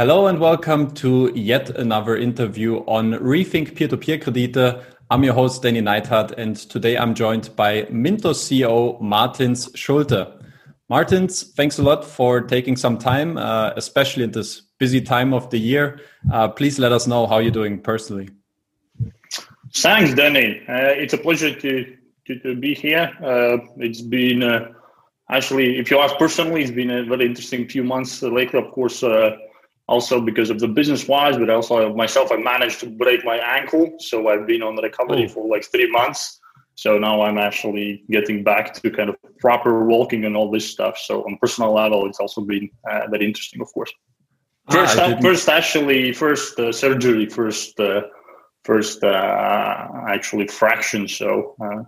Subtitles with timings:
[0.00, 4.82] Hello and welcome to yet another interview on Rethink Peer-to-Peer Kredite.
[5.10, 10.42] I'm your host, Danny Neithardt, and today I'm joined by Mintos CEO Martins Sulte.
[10.88, 15.50] Martins, thanks a lot for taking some time, uh, especially in this busy time of
[15.50, 16.00] the year.
[16.32, 18.30] Uh, please let us know how you're doing personally.
[19.74, 20.62] Thanks, Danny.
[20.66, 21.96] Uh, it's a pleasure to,
[22.26, 23.12] to, to be here.
[23.22, 24.72] Uh, it's been uh,
[25.28, 28.58] actually, if you ask personally, it's been a very interesting few months lately.
[28.58, 29.36] Of course, uh,
[29.90, 33.84] also because of the business wise, but also myself, I managed to break my ankle.
[33.98, 35.28] So I've been on recovery oh.
[35.28, 36.40] for like three months.
[36.76, 40.96] So now I'm actually getting back to kind of proper walking and all this stuff.
[40.96, 43.92] So on personal level, it's also been uh, very interesting, of course.
[44.68, 48.02] Ah, first, ah, first actually, first uh, surgery, first, uh,
[48.64, 51.08] first uh, actually fraction.
[51.08, 51.82] So uh,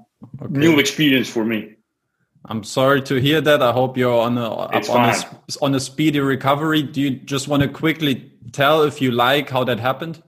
[0.45, 0.59] okay.
[0.65, 1.77] new experience for me.
[2.47, 3.63] I'm sorry to hear that.
[3.63, 5.15] I hope you're on a on a,
[5.63, 6.83] on a speedy recovery.
[6.83, 10.23] Do you just want to quickly tell, if you like, how that happened?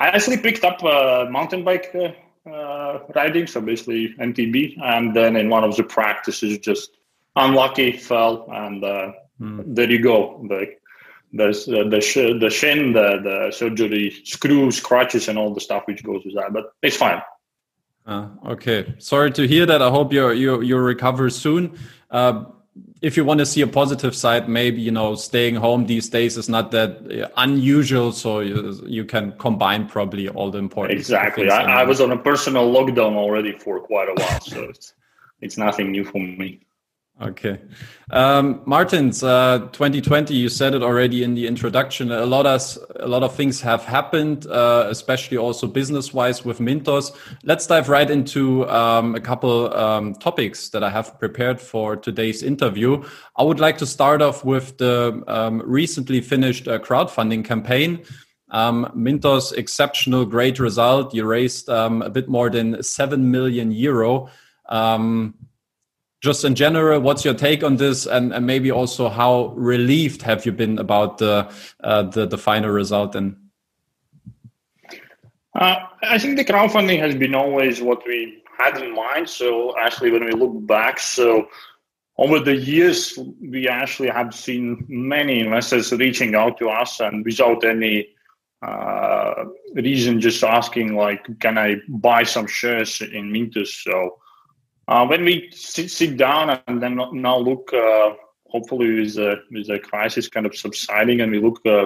[0.00, 5.36] I actually picked up a mountain bike uh, uh, riding, so basically MTB, and then
[5.36, 6.96] in one of the practices, just
[7.36, 9.62] unlucky, fell, and uh, mm.
[9.66, 10.44] there you go.
[10.48, 10.76] The
[11.32, 15.82] the uh, the, sh- the shin, the the surgery, screws, crutches, and all the stuff
[15.86, 16.52] which goes with that.
[16.52, 17.20] But it's fine.
[18.08, 19.82] Uh, okay, sorry to hear that.
[19.82, 21.78] I hope you you you recover soon.
[22.10, 22.44] Uh,
[23.02, 26.38] if you want to see a positive side, maybe you know staying home these days
[26.38, 30.98] is not that uh, unusual, so you, you can combine probably all the important.
[30.98, 34.94] Exactly, I, I, was on a personal lockdown already for quite a while, so it's
[35.42, 36.60] it's nothing new for me.
[37.20, 37.58] Okay.
[38.12, 42.12] Um, Martins, uh, 2020, you said it already in the introduction.
[42.12, 46.60] A lot of, a lot of things have happened, uh, especially also business wise with
[46.60, 47.10] Mintos.
[47.42, 52.44] Let's dive right into um, a couple um, topics that I have prepared for today's
[52.44, 53.02] interview.
[53.36, 58.04] I would like to start off with the um, recently finished uh, crowdfunding campaign.
[58.50, 61.12] Um, Mintos exceptional great result.
[61.12, 64.30] You raised um, a bit more than 7 million euro.
[64.68, 65.34] Um,
[66.20, 70.44] just in general, what's your take on this, and, and maybe also how relieved have
[70.44, 71.50] you been about the
[71.82, 73.14] uh, the, the final result?
[73.14, 73.36] And
[75.54, 79.28] uh, I think the crowdfunding has been always what we had in mind.
[79.28, 81.48] So actually, when we look back, so
[82.16, 87.64] over the years, we actually have seen many investors reaching out to us and without
[87.64, 88.08] any
[88.60, 94.18] uh, reason, just asking like, "Can I buy some shares in Mintos?" So
[94.88, 98.14] uh, when we sit, sit, down and then now look, uh,
[98.46, 101.84] hopefully with, uh, with the crisis kind of subsiding and we look uh,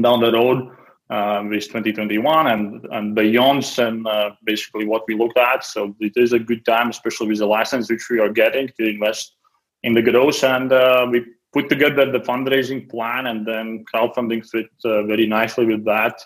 [0.00, 0.68] down the road
[1.10, 5.64] uh, with 2021 and, and beyond and uh, basically what we looked at.
[5.64, 8.88] So it is a good time, especially with the license which we are getting to
[8.88, 9.36] invest
[9.84, 10.42] in the growth.
[10.42, 10.70] And
[11.12, 16.20] we put together the fundraising plan and then crowdfunding fit very nicely with that.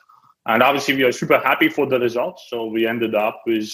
[0.46, 2.46] And obviously we are super happy for the results.
[2.48, 3.70] So we ended up with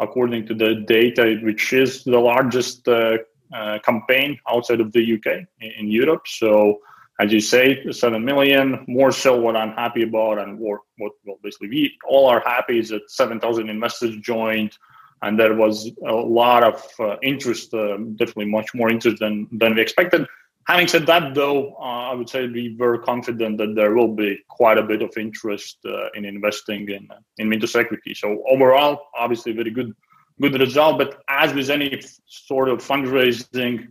[0.00, 3.18] according to the data, which is the largest uh,
[3.54, 6.26] uh, campaign outside of the UK in, in, Europe.
[6.26, 6.80] So,
[7.20, 8.84] as you say, seven million.
[8.88, 12.78] More so, what I'm happy about, and what, what well, basically we all are happy
[12.78, 14.76] is that seven thousand investors joined,
[15.22, 17.72] and there was a lot of uh, interest.
[17.72, 20.26] Uh, definitely, much more interest than than we expected.
[20.66, 24.38] Having said that, though, uh, I would say we were confident that there will be
[24.48, 28.14] quite a bit of interest uh, in investing in in Mintos equity.
[28.14, 29.94] So overall, obviously, very good
[30.40, 30.98] good result.
[30.98, 33.86] But as with any sort of fundraising,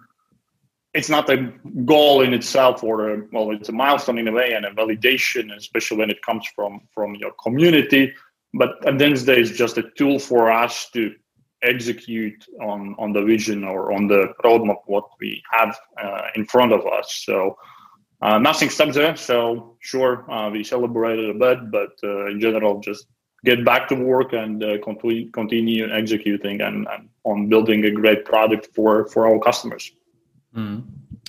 [0.94, 1.54] it's not a
[1.86, 5.56] goal in itself, or a, well, it's a milestone in a way and a validation,
[5.56, 8.14] especially when it comes from from your community.
[8.54, 11.14] But at the end of the day, it's just a tool for us to
[11.66, 16.72] execute on on the vision or on the roadmap what we have uh, in front
[16.72, 17.24] of us.
[17.26, 17.58] So
[18.22, 19.16] uh, nothing stops there.
[19.16, 23.08] So sure, uh, we celebrated a bit, but uh, in general, just
[23.44, 28.26] get back to work and uh, continue continue executing and, and, on building a great
[28.26, 29.92] product for for our customers.
[30.56, 30.84] Mm.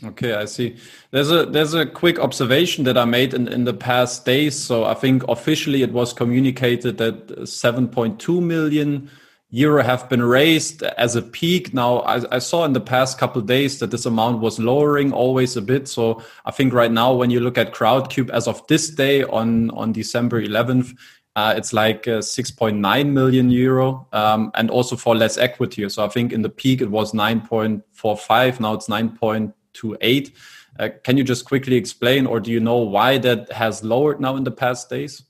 [0.05, 0.77] Okay, I see.
[1.11, 4.55] There's a there's a quick observation that I made in, in the past days.
[4.55, 9.11] So I think officially it was communicated that 7.2 million
[9.57, 11.73] euro have been raised as a peak.
[11.73, 15.57] Now, I, I, saw in the past couple days that this amount was lowering always
[15.57, 15.89] a bit.
[15.89, 19.71] So I think right now, when you look at Crowdcube as of this day on,
[19.71, 20.95] on December 11th,
[21.37, 25.89] uh, it's like uh, 6.9 million euro um, and also for less equity.
[25.89, 28.61] So I think in the peak it was 9.45.
[28.61, 30.33] Now it's 9.28.
[30.79, 34.37] Uh, can you just quickly explain, or do you know why that has lowered now
[34.37, 35.23] in the past days?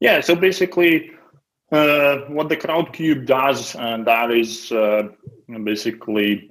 [0.00, 1.12] Yeah, so basically,
[1.70, 5.08] uh, what the Crowdcube does, and that is uh,
[5.64, 6.50] basically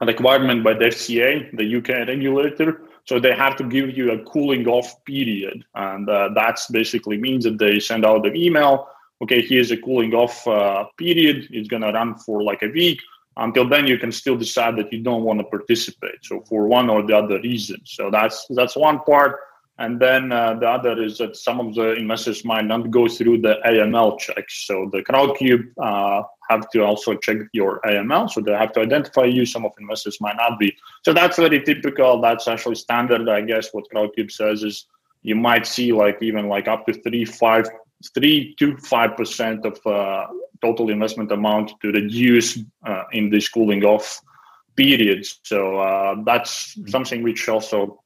[0.00, 4.18] a requirement by the FCA, the UK regulator, So they have to give you a
[4.24, 8.88] cooling off period, and uh, that's basically means that they send out an email.
[9.22, 11.48] Okay, here's a cooling off uh, period.
[11.50, 13.00] It's gonna run for like a week.
[13.36, 16.18] Until then, you can still decide that you don't want to participate.
[16.22, 17.80] So for one or the other reason.
[17.84, 19.40] So that's that's one part.
[19.78, 23.40] And then uh, the other is that some of the investors might not go through
[23.40, 24.66] the AML checks.
[24.66, 28.30] So the Crowdcube uh, have to also check your AML.
[28.30, 29.46] So they have to identify you.
[29.46, 30.76] Some of investors might not be.
[31.04, 32.20] So that's very typical.
[32.20, 33.70] That's actually standard, I guess.
[33.72, 34.86] What Crowdcube says is
[35.22, 37.66] you might see like even like up to three, five,
[38.14, 40.26] three to five percent of uh,
[40.60, 44.20] total investment amount to reduce uh, in this cooling off
[44.76, 45.40] periods.
[45.44, 46.88] So uh, that's mm-hmm.
[46.88, 48.01] something which also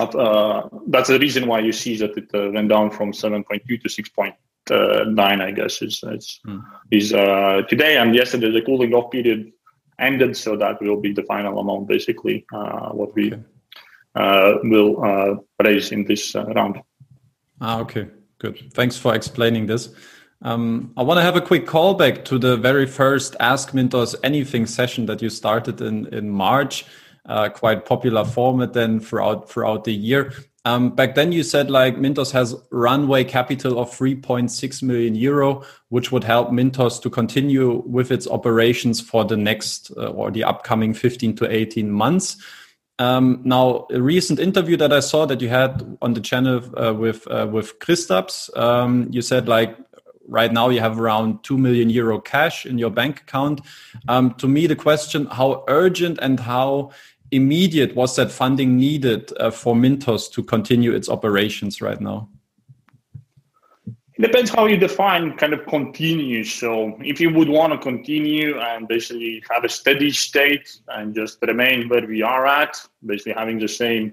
[0.00, 3.88] uh, that's the reason why you see that it uh, went down from 7.2 to
[3.88, 5.82] 6.9 i guess.
[5.82, 6.64] Is is, mm.
[6.90, 9.52] is uh, today and yesterday the cooling off period
[9.98, 13.42] ended so that will be the final amount basically uh, what we okay.
[14.14, 16.82] Uh, will uh, raise in this round.
[17.62, 18.08] Ah okay.
[18.42, 18.74] Good.
[18.74, 19.88] Thanks for explaining this.
[20.42, 24.66] Um, I want to have a quick callback to the very first Ask Mintos Anything
[24.66, 26.84] session that you started in, in March
[27.26, 30.32] uh, quite popular format then throughout throughout the year.
[30.64, 36.12] Um, back then, you said like Mintos has runway capital of 3.6 million euro, which
[36.12, 40.94] would help Mintos to continue with its operations for the next uh, or the upcoming
[40.94, 42.36] 15 to 18 months.
[43.00, 46.94] Um, now, a recent interview that I saw that you had on the channel uh,
[46.94, 49.76] with uh, with Kristaps, um, you said like
[50.28, 53.60] right now you have around 2 million euro cash in your bank account.
[54.08, 56.90] Um, to me, the question how urgent and how
[57.32, 62.28] immediate was that funding needed uh, for Mintos to continue its operations right now?
[63.86, 66.44] It depends how you define kind of continue.
[66.44, 71.38] So if you would want to continue and basically have a steady state and just
[71.42, 74.12] remain where we are at, basically having the same,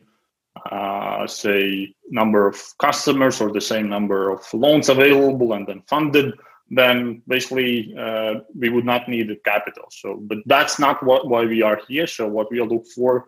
[0.71, 6.33] uh, say, number of customers or the same number of loans available and then funded,
[6.71, 9.85] then basically uh, we would not need the capital.
[9.91, 12.07] So, but that's not what why we are here.
[12.07, 13.25] So, what we look for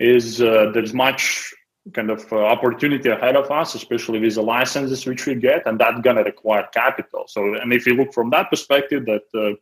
[0.00, 1.54] is uh, there's much
[1.92, 5.78] kind of uh, opportunity ahead of us, especially with the licenses which we get, and
[5.78, 7.24] that's gonna require capital.
[7.28, 9.54] So, and if you look from that perspective, that uh,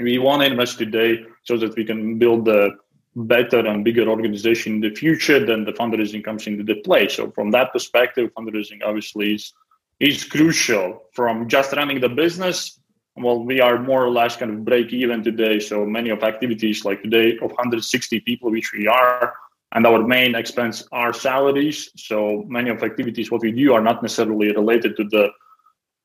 [0.00, 2.70] we want to invest today so that we can build a
[3.14, 7.08] better and bigger organization in the future, then the fundraising comes into the play.
[7.08, 9.52] So, from that perspective, fundraising obviously is
[10.00, 12.80] is crucial from just running the business.
[13.16, 15.60] Well we are more or less kind of break even today.
[15.60, 19.34] So many of activities like today of 160 people which we are
[19.72, 21.90] and our main expense are salaries.
[21.96, 25.30] So many of activities what we do are not necessarily related to the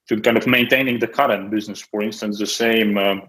[0.08, 1.82] to kind of maintaining the current business.
[1.82, 3.24] For instance the same um,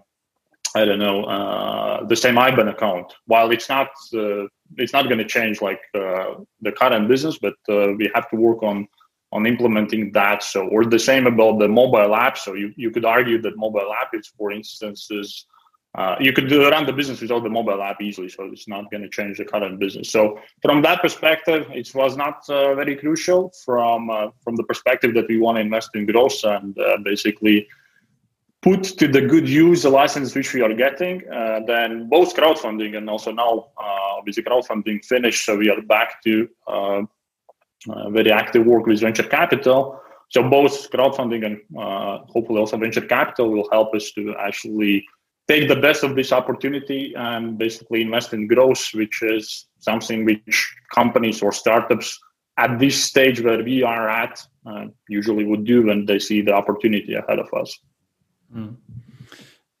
[0.73, 3.13] i don't know uh, the same iban account.
[3.25, 4.45] While it's not uh,
[4.77, 8.35] it's not going to change like uh, the current business but uh, we have to
[8.35, 8.87] work on
[9.31, 10.43] on implementing that.
[10.43, 12.37] So, or the same about the mobile app.
[12.37, 15.45] So, you, you could argue that mobile app is, for instance, is
[15.95, 18.29] uh, you could run the business without the mobile app easily.
[18.29, 20.09] So, it's not going to change the current business.
[20.09, 23.53] So, from that perspective, it was not uh, very crucial.
[23.65, 27.67] From uh, from the perspective that we want to invest in growth and uh, basically
[28.61, 32.95] put to the good use the license which we are getting, uh, then both crowdfunding
[32.95, 35.45] and also now uh, obviously crowdfunding finished.
[35.45, 37.01] So, we are back to uh,
[37.87, 39.99] very active work with venture capital.
[40.29, 45.05] So both crowdfunding and uh, hopefully also venture capital will help us to actually
[45.47, 50.73] take the best of this opportunity and basically invest in growth, which is something which
[50.93, 52.17] companies or startups
[52.57, 56.53] at this stage where we are at uh, usually would do when they see the
[56.53, 57.77] opportunity ahead of us.
[58.55, 58.75] Mm.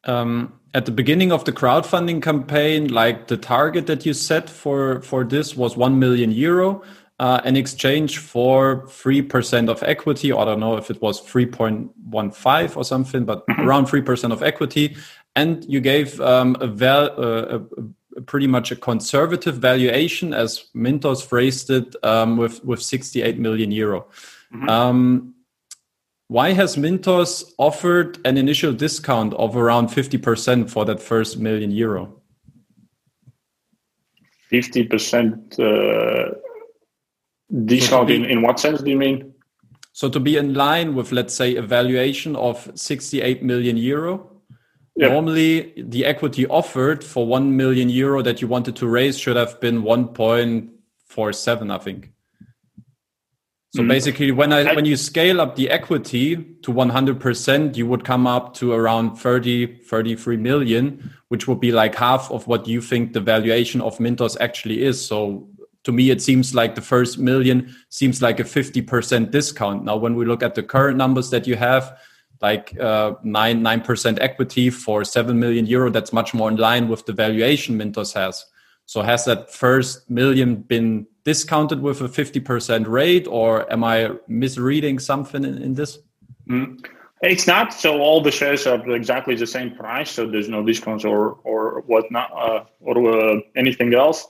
[0.03, 5.01] Um, at the beginning of the crowdfunding campaign, like the target that you set for
[5.01, 6.81] for this was one million euro
[7.21, 10.33] uh, in exchange for 3% of equity.
[10.33, 14.95] I don't know if it was 3.15 or something, but around 3% of equity.
[15.35, 17.59] And you gave um, a, val- uh,
[18.17, 23.71] a, pretty much a conservative valuation, as Mintos phrased it, um, with, with 68 million
[23.71, 24.07] euro.
[24.51, 24.67] Mm-hmm.
[24.67, 25.35] Um,
[26.27, 32.19] why has Mintos offered an initial discount of around 50% for that first million euro?
[34.51, 36.40] 50% uh,
[37.65, 39.33] Discount so in, in what sense do you mean?
[39.93, 44.31] So to be in line with, let's say, a valuation of 68 million euro,
[44.95, 45.11] yep.
[45.11, 49.59] normally the equity offered for 1 million euro that you wanted to raise should have
[49.59, 52.13] been 1.47, I think.
[53.73, 53.87] So mm.
[53.87, 58.53] basically, when I when you scale up the equity to 100%, you would come up
[58.55, 63.21] to around 30, 33 million, which would be like half of what you think the
[63.21, 65.05] valuation of Mintos actually is.
[65.05, 65.47] So
[65.83, 69.83] to me, it seems like the first million seems like a 50% discount.
[69.83, 71.97] Now, when we look at the current numbers that you have,
[72.41, 75.89] like uh, nine nine percent equity for seven million euro.
[75.89, 78.45] That's much more in line with the valuation Mintos has.
[78.85, 84.11] So has that first million been discounted with a fifty percent rate, or am I
[84.27, 85.99] misreading something in, in this?
[86.49, 86.83] Mm.
[87.21, 87.71] It's not.
[87.71, 90.09] So all the shares are exactly the same price.
[90.09, 94.25] So there's no discounts or or whatnot uh, or uh, anything else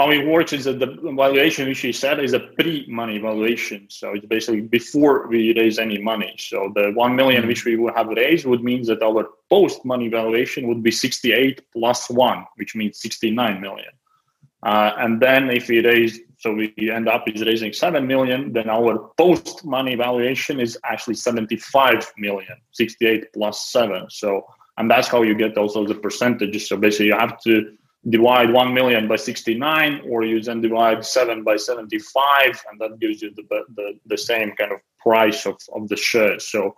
[0.00, 0.90] how it works is that the
[1.24, 3.80] valuation which we said is a pre-money valuation.
[3.90, 6.34] So it's basically before we raise any money.
[6.38, 10.68] So the 1 million which we would have raised would mean that our post-money valuation
[10.68, 13.92] would be 68 plus 1, which means 69 million.
[14.62, 18.70] Uh, and then if we raise, so we end up is raising 7 million, then
[18.70, 24.06] our post-money valuation is actually 75 million, 68 plus 7.
[24.08, 24.46] So,
[24.78, 26.68] and that's how you get also the percentages.
[26.68, 27.76] So basically you have to
[28.08, 33.20] divide 1 million by 69 or you then divide 7 by 75 and that gives
[33.20, 33.42] you the,
[33.76, 36.46] the, the same kind of price of, of the shares.
[36.46, 36.76] So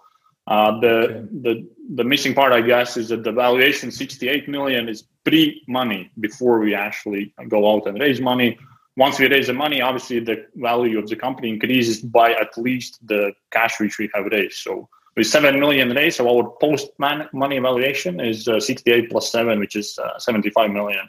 [0.49, 1.29] uh, the, okay.
[1.43, 6.59] the the missing part i guess is that the valuation 68 million is pre-money before
[6.59, 8.59] we actually go out and raise money.
[8.97, 12.99] Once we raise the money obviously the value of the company increases by at least
[13.07, 14.59] the cash which we have raised.
[14.59, 19.59] So with 7 million raised, so our post money valuation is uh, 68 plus 7,
[19.59, 21.07] which is uh, 75 million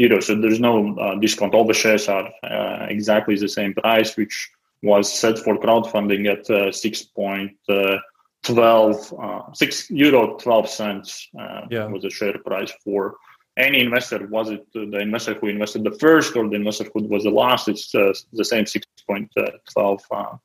[0.00, 0.22] euros.
[0.24, 1.54] So there's no uh, discount.
[1.54, 4.50] All the shares are uh, exactly the same price, which
[4.82, 11.28] was set for crowdfunding at uh, 6.12, uh, 6 euro 12 cents
[11.70, 11.86] yeah.
[11.86, 13.16] was the share price for
[13.56, 14.28] any investor.
[14.28, 17.66] Was it the investor who invested the first or the investor who was the last?
[17.68, 20.38] It's the same 6.12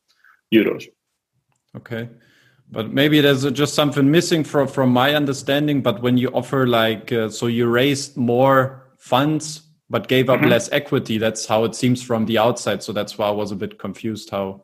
[0.52, 0.88] euros.
[1.78, 2.10] Okay
[2.72, 7.12] but maybe there's just something missing from from my understanding but when you offer like
[7.12, 10.50] uh, so you raised more funds but gave up mm -hmm.
[10.50, 13.56] less equity that's how it seems from the outside so that's why i was a
[13.56, 14.62] bit confused how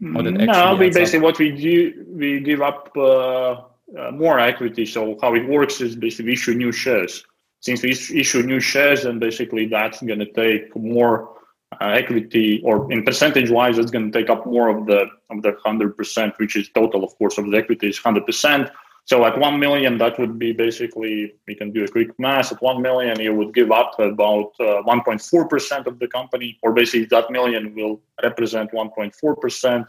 [0.00, 1.24] no we basically up.
[1.24, 1.74] what we do
[2.20, 3.52] we give up uh,
[3.98, 7.24] uh, more equity so how it works is basically we issue new shares
[7.60, 7.90] since we
[8.20, 11.39] issue new shares then basically that's going to take more
[11.80, 15.42] uh, equity or in percentage wise it's going to take up more of the of
[15.42, 18.70] the 100% which is total of course of the equity is 100%
[19.04, 22.60] so at 1 million that would be basically we can do a quick math at
[22.60, 27.30] 1 million you would give up about uh, 1.4% of the company or basically that
[27.30, 29.86] million will represent 1.4%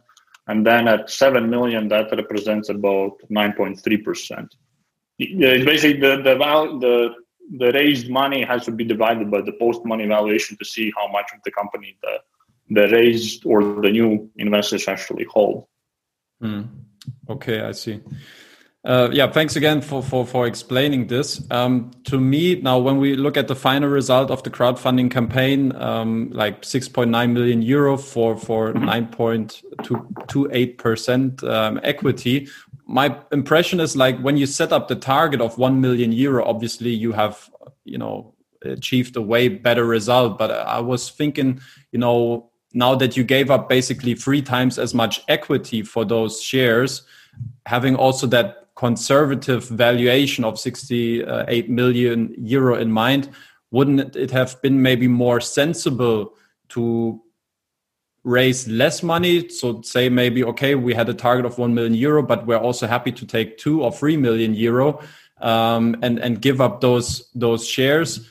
[0.48, 4.48] and then at 7 million that represents about 9.3%
[5.18, 6.36] it's basically the the,
[6.80, 7.16] the
[7.58, 11.08] the raised money has to be divided by the post money valuation to see how
[11.12, 12.18] much of the company the
[12.74, 15.66] the raised or the new investors actually hold.
[16.42, 16.70] Mm.
[17.30, 18.00] Okay, I see.
[18.84, 21.46] Uh, yeah, thanks again for for for explaining this.
[21.52, 25.76] Um, to me, now when we look at the final result of the crowdfunding campaign,
[25.76, 30.76] um, like 6.9 million euro for for 9.28 mm-hmm.
[30.78, 32.48] percent um, equity,
[32.92, 36.90] my impression is like when you set up the target of 1 million euro obviously
[36.90, 37.50] you have
[37.86, 38.34] you know
[38.64, 40.38] achieved a way better result.
[40.38, 44.94] But i was thinking you know now that you gave up basically three times as
[44.94, 47.04] much equity for those shares
[47.66, 53.30] having also that conservative valuation of 68 million euro in mind
[53.72, 56.34] wouldn't it have been maybe more sensible
[56.70, 57.22] to
[58.24, 62.22] raise less money so say maybe okay we had a target of 1 million euro
[62.22, 65.02] but we're also happy to take 2 or 3 million euro
[65.42, 68.28] um, and and give up those those shares.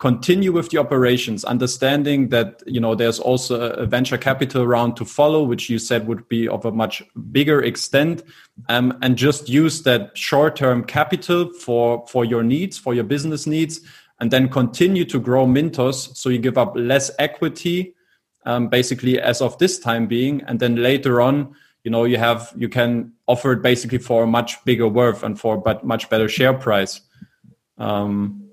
[0.00, 5.04] Continue with the operations understanding that you know there's also a venture capital round to
[5.04, 8.22] follow which you said would be of a much bigger extent
[8.68, 13.80] um, and just use that short-term capital for for your needs for your business needs
[14.20, 17.93] and then continue to grow mintos so you give up less equity
[18.44, 20.42] um, basically as of this time being.
[20.42, 24.26] And then later on you know you have you can offer it basically for a
[24.26, 27.00] much bigger worth and for but much better share price.
[27.78, 28.50] Um,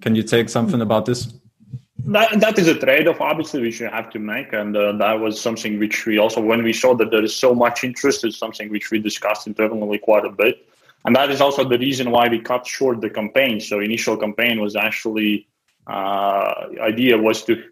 [0.00, 1.34] can you take something about this?
[2.06, 4.52] That, that is a trade-off obviously which you have to make.
[4.52, 7.54] And uh, that was something which we also when we saw that there is so
[7.54, 10.66] much interest it's something which we discussed internally quite a bit.
[11.04, 13.60] And that is also the reason why we cut short the campaign.
[13.60, 15.48] So initial campaign was actually
[15.86, 17.62] uh, idea was to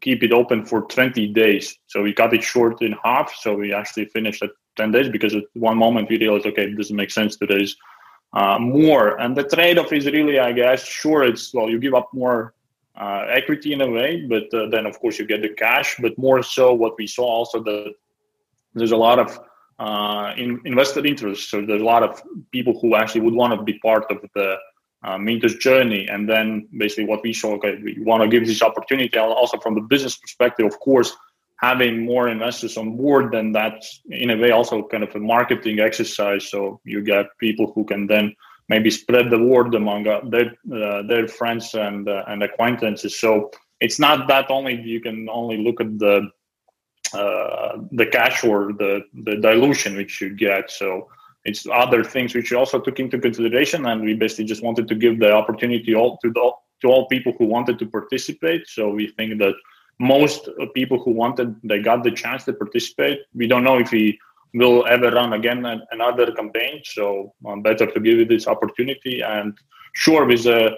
[0.00, 1.78] keep it open for 20 days.
[1.86, 3.34] So we cut it short in half.
[3.34, 6.76] So we actually finished at 10 days because at one moment we realized, okay, it
[6.76, 7.76] doesn't make sense to raise
[8.32, 9.20] uh, more.
[9.20, 12.54] And the trade off is really, I guess, sure, it's well, you give up more
[12.96, 15.96] uh, equity in a way, but uh, then of course you get the cash.
[16.00, 17.94] But more so, what we saw also that
[18.74, 19.38] there's a lot of
[19.78, 21.50] uh, in, invested interest.
[21.50, 24.56] So there's a lot of people who actually would want to be part of the
[25.04, 26.06] uh, Mintos journey.
[26.08, 29.74] And then basically what we saw, okay, we want to give this opportunity also from
[29.74, 31.16] the business perspective, of course,
[31.62, 35.78] having more investors on board, then that's in a way also kind of a marketing
[35.78, 36.48] exercise.
[36.50, 38.34] So you get people who can then
[38.68, 43.18] maybe spread the word among uh, their uh, their friends and uh, and acquaintances.
[43.18, 46.28] So it's not that only you can only look at the
[47.14, 50.70] uh, the cash or the the dilution which you get.
[50.70, 51.08] So
[51.44, 54.94] it's other things which we also took into consideration, and we basically just wanted to
[54.94, 58.68] give the opportunity all to the, to all people who wanted to participate.
[58.68, 59.54] So we think that
[59.98, 63.20] most people who wanted they got the chance to participate.
[63.34, 64.18] We don't know if we
[64.54, 69.22] will ever run again another campaign, so um, better to give it this opportunity.
[69.22, 69.56] And
[69.94, 70.76] sure, with a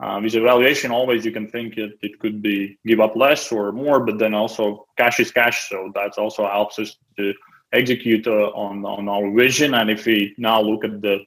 [0.00, 3.70] uh, with evaluation, always you can think it, it could be give up less or
[3.70, 7.34] more, but then also cash is cash, so that also helps us to
[7.72, 9.74] execute uh, on on our vision.
[9.74, 11.20] And if we now look at the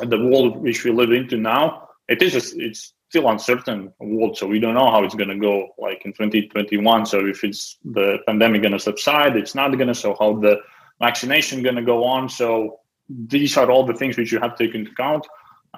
[0.00, 4.36] at the world which we live into now, it is a, it's still uncertain world,
[4.36, 7.06] so we don't know how it's going to go like in 2021.
[7.06, 9.94] So if it's the pandemic going to subside, it's not going to.
[9.94, 10.60] So how the
[11.00, 12.28] vaccination going to go on?
[12.28, 15.26] So these are all the things which you have to take into account.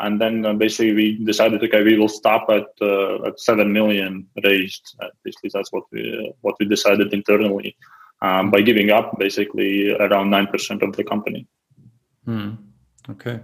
[0.01, 4.29] And then uh, basically we decided, okay, we will stop at uh, at seven million
[4.45, 4.97] raised.
[5.03, 7.77] At least that's what we what we decided internally
[8.23, 11.47] um, by giving up basically around 9% of the company.
[12.25, 12.55] Hmm.
[13.11, 13.41] Okay.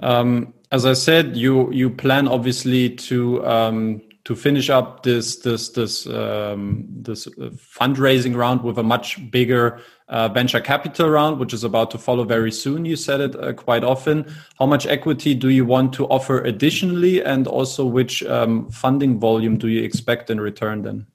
[0.00, 5.70] Um, as I said, you you plan obviously to um, to finish up this this
[5.70, 11.54] this um, this uh, fundraising round with a much bigger uh, venture capital round, which
[11.54, 12.84] is about to follow very soon.
[12.84, 14.26] You said it uh, quite often.
[14.58, 19.56] How much equity do you want to offer additionally, and also which um, funding volume
[19.56, 21.06] do you expect in return then?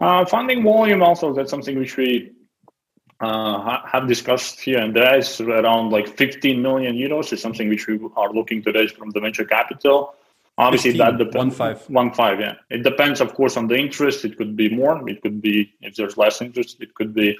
[0.00, 2.30] Uh, funding volume also that's something which we
[3.20, 7.86] uh, have discussed here and there is around like 15 million euros is something which
[7.86, 10.14] we are looking to raise from the venture capital.
[10.58, 11.36] Obviously, 15, that depends.
[11.36, 11.90] One five.
[11.90, 12.40] One five.
[12.40, 14.24] Yeah, it depends, of course, on the interest.
[14.24, 15.06] It could be more.
[15.08, 16.78] It could be if there's less interest.
[16.80, 17.36] It could be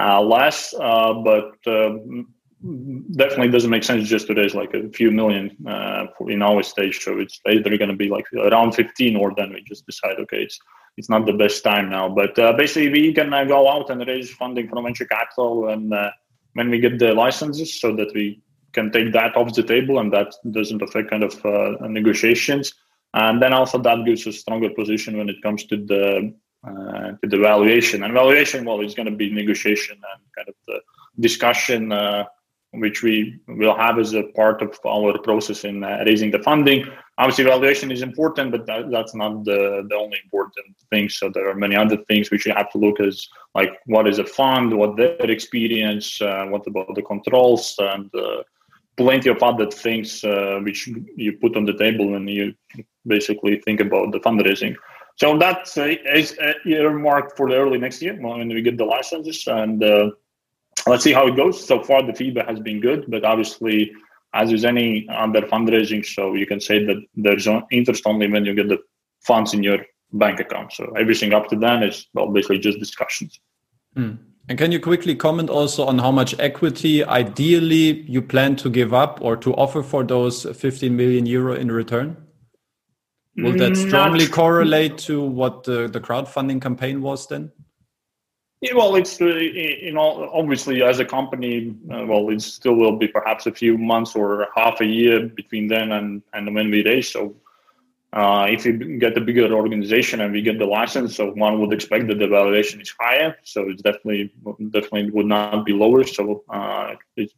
[0.00, 0.74] uh, less.
[0.74, 6.06] Uh, but um, definitely doesn't make sense just to raise like a few million uh,
[6.26, 7.00] in our stage.
[7.00, 10.42] So it's either going to be like around 15, or then we just decide, okay,
[10.42, 10.58] it's
[10.96, 12.08] it's not the best time now.
[12.08, 15.94] But uh, basically, we can uh, go out and raise funding from venture capital and
[15.94, 16.10] uh,
[16.54, 18.42] when we get the licenses, so that we
[18.72, 22.74] can take that off the table and that doesn't affect kind of uh, negotiations.
[23.14, 26.34] And then also that gives a stronger position when it comes to the
[26.66, 28.02] uh, to the valuation.
[28.02, 30.80] And valuation, well, it's going to be negotiation and kind of the
[31.20, 31.92] discussion
[32.72, 36.86] which we will have as a part of our process in raising the funding.
[37.16, 41.08] Obviously valuation is important but that, that's not the, the only important thing.
[41.08, 44.18] So there are many other things which you have to look as like what is
[44.18, 48.42] a fund what their experience uh, what about the controls and uh,
[48.98, 52.52] plenty of other things uh, which you put on the table when you
[53.06, 54.74] basically think about the fundraising.
[55.16, 59.46] So that's uh, is earmarked for the early next year when we get the licenses
[59.46, 60.10] and uh,
[60.86, 63.92] let's see how it goes so far the feedback has been good but obviously
[64.34, 68.54] as with any other fundraising, so you can say that there's interest only when you
[68.54, 68.78] get the
[69.20, 69.78] funds in your
[70.12, 70.72] bank account.
[70.72, 73.40] So everything up to then is basically just discussions.
[73.96, 74.18] Mm.
[74.48, 78.94] And can you quickly comment also on how much equity ideally you plan to give
[78.94, 82.16] up or to offer for those 15 million euro in return?
[83.36, 84.32] Will that mm, strongly Not...
[84.32, 87.52] correlate to what the, the crowdfunding campaign was then?
[88.60, 92.96] Yeah, well, it's uh, you know obviously as a company, uh, well, it still will
[92.96, 96.84] be perhaps a few months or half a year between then and and when we
[96.84, 97.08] raise.
[97.08, 97.36] So
[98.12, 101.72] uh, if you get a bigger organization and we get the license, so one would
[101.72, 103.36] expect that the valuation is higher.
[103.44, 104.32] So it's definitely
[104.70, 106.02] definitely would not be lower.
[106.02, 107.34] So uh, it's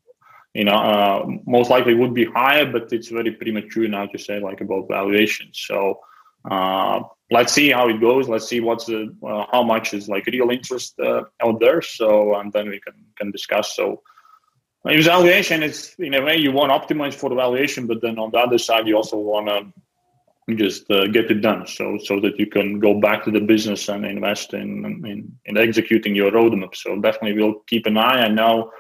[0.55, 4.41] you know uh, most likely would be higher, but it's very premature now to say
[4.41, 5.51] like about valuation.
[5.53, 6.01] So
[6.49, 7.01] uh,
[7.31, 8.29] let's see how it goes.
[8.29, 11.83] Let's see what's the, uh, how much is like real interest uh, out there.
[11.83, 13.75] So and then we can can discuss.
[13.77, 14.03] So
[14.85, 18.39] evaluation is in a way you want to optimize for valuation, but then on the
[18.39, 21.67] other side you also want to just uh, get it done.
[21.67, 25.57] So so that you can go back to the business and invest in in, in
[25.57, 26.75] executing your roadmap.
[26.75, 28.25] So definitely we'll keep an eye.
[28.25, 28.71] I know.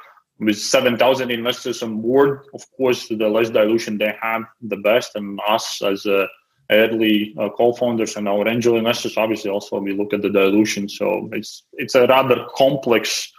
[0.42, 5.14] With 7,000 investors on board, of course, the less dilution they have, the best.
[5.14, 6.26] And us as a
[6.70, 11.28] early uh, co-founders and our angel investors obviously also we look at the dilution so
[11.32, 13.32] it's it's a rather complex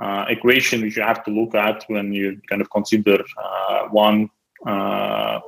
[0.00, 4.30] uh, equation which you have to look at when you kind of consider uh, one
[4.66, 5.38] uh,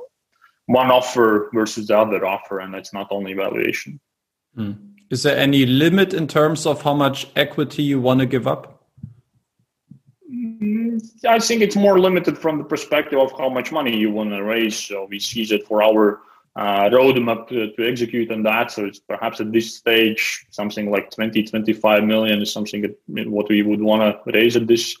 [0.67, 3.99] one offer versus the other offer and it's not only valuation
[4.57, 4.77] mm.
[5.09, 8.77] is there any limit in terms of how much equity you want to give up
[11.27, 14.43] I think it's more limited from the perspective of how much money you want to
[14.43, 14.77] raise.
[14.77, 16.21] So we see that for our
[16.57, 18.71] roadmap to, to, execute on that.
[18.71, 22.97] So it's perhaps at this stage something like 20, 25 million is something that
[23.29, 24.95] what we would want to raise at this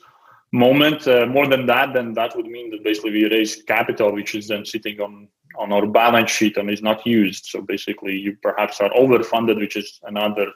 [0.51, 1.07] moment.
[1.07, 4.47] Uh, more than that, then that would mean that basically we raise capital, which is
[4.47, 7.45] then sitting on on our balance sheet and is not used.
[7.45, 10.47] So basically, you perhaps are overfunded, which is another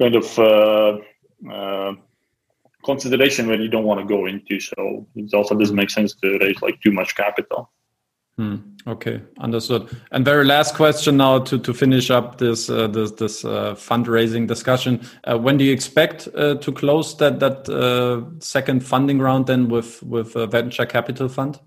[0.00, 0.98] kind of uh,
[1.52, 1.92] uh,
[2.84, 4.60] consideration where you don't want to go into.
[4.60, 7.70] So it also doesn't make sense to raise like too much capital.
[8.38, 8.56] Hmm.
[8.86, 9.88] Okay, understood.
[10.12, 14.46] And very last question now to to finish up this uh, this this uh, fundraising
[14.46, 15.00] discussion.
[15.24, 19.68] Uh, when do you expect uh, to close that that uh, second funding round then
[19.68, 21.58] with with a venture capital fund?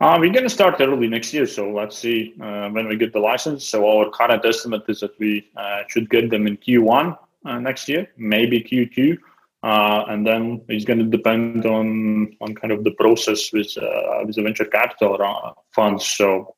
[0.00, 3.18] Uh, we're going to start early next year, so let's see when we get the
[3.18, 3.66] license.
[3.66, 5.50] So our current estimate is that we
[5.88, 7.18] should get them in Q1
[7.60, 9.18] next year, maybe Q2.
[9.62, 14.24] Uh, and then it's going to depend on on kind of the process with uh,
[14.24, 16.06] with the venture capital funds.
[16.06, 16.54] So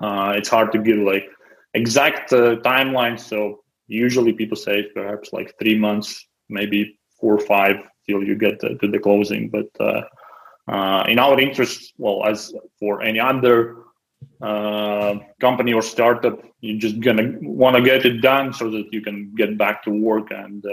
[0.00, 1.28] uh, it's hard to give like
[1.74, 3.20] exact uh, timeline.
[3.20, 7.76] So usually people say perhaps like three months, maybe four or five
[8.08, 9.48] till you get to, to the closing.
[9.48, 10.02] But uh,
[10.66, 13.76] uh, in our interest, well, as for any other
[15.40, 19.32] company or startup, you're just gonna want to get it done so that you can
[19.36, 20.64] get back to work and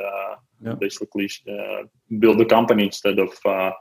[0.61, 0.73] yeah.
[0.73, 1.83] basically uh,
[2.19, 3.71] build a company instead of uh,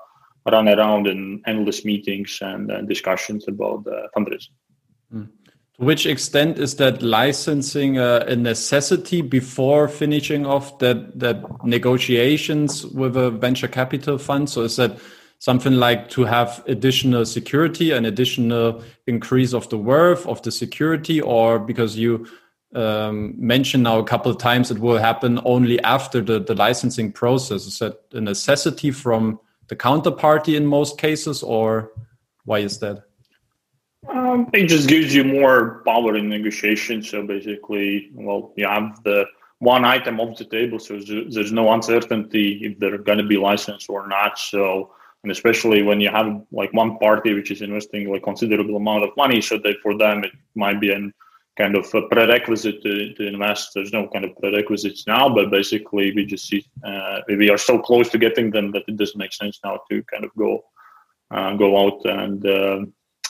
[0.51, 3.85] run around in endless meetings and uh, discussions about
[4.17, 4.51] fundraising.
[5.13, 5.29] Mm.
[5.79, 12.87] To which extent is that licensing uh, a necessity before finishing off that that negotiations
[12.87, 14.49] with a venture capital fund?
[14.49, 14.99] So is that
[15.39, 21.21] something like to have additional security, an additional increase of the worth of the security,
[21.21, 22.27] or because you
[22.75, 27.13] um, mentioned now a couple of times it will happen only after the, the licensing
[27.13, 27.67] process.
[27.67, 31.93] Is that a necessity from the counterparty in most cases, or
[32.45, 33.03] why is that?
[34.09, 37.03] Um, it just gives you more power in negotiation.
[37.03, 39.27] So basically, well, you have the
[39.59, 43.89] one item off the table, so there's no uncertainty if they're going to be licensed
[43.89, 44.39] or not.
[44.39, 49.05] So, and especially when you have like one party which is investing like considerable amount
[49.05, 51.13] of money, so that for them it might be an
[51.57, 53.73] kind of a prerequisite to, to invest.
[53.75, 57.79] There's no kind of prerequisites now, but basically we just see uh, we are so
[57.79, 60.65] close to getting them that it doesn't make sense now to kind of go
[61.31, 62.81] uh, go out and uh,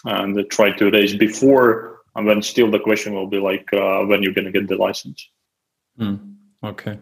[0.04, 2.00] and try to raise before.
[2.14, 4.76] And then still the question will be like uh, when you're going to get the
[4.76, 5.28] license.
[5.98, 6.98] Mm, okay.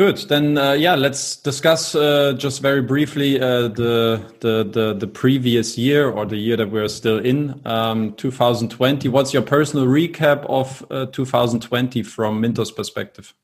[0.00, 0.16] Good.
[0.30, 5.76] Then, uh, yeah, let's discuss uh, just very briefly uh, the, the, the the previous
[5.76, 9.10] year or the year that we're still in, um, 2020.
[9.10, 13.34] What's your personal recap of uh, 2020 from Mintos' perspective?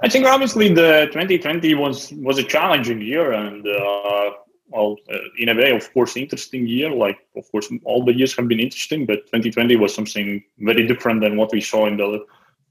[0.00, 4.30] I think obviously the 2020 was was a challenging year and uh,
[4.68, 6.92] well, uh, in a way, of course, interesting year.
[6.92, 11.20] Like, of course, all the years have been interesting, but 2020 was something very different
[11.20, 12.24] than what we saw in the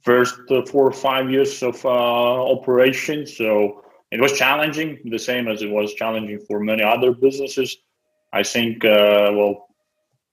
[0.07, 1.89] first uh, four or five years of uh,
[2.55, 3.27] operation.
[3.27, 3.47] So
[4.15, 7.69] it was challenging, the same as it was challenging for many other businesses.
[8.31, 9.53] I think, uh, well,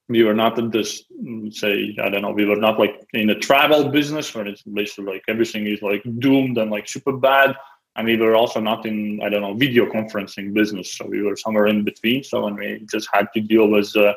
[0.07, 3.29] we were not in this, mm, say, I don't know, we were not like in
[3.31, 7.49] a travel business where it's basically like everything is like doomed and like super bad.
[7.97, 10.87] And we were also not in, I don't know, video conferencing business.
[10.95, 12.23] So we were somewhere in between.
[12.23, 14.13] So when we just had to deal with uh,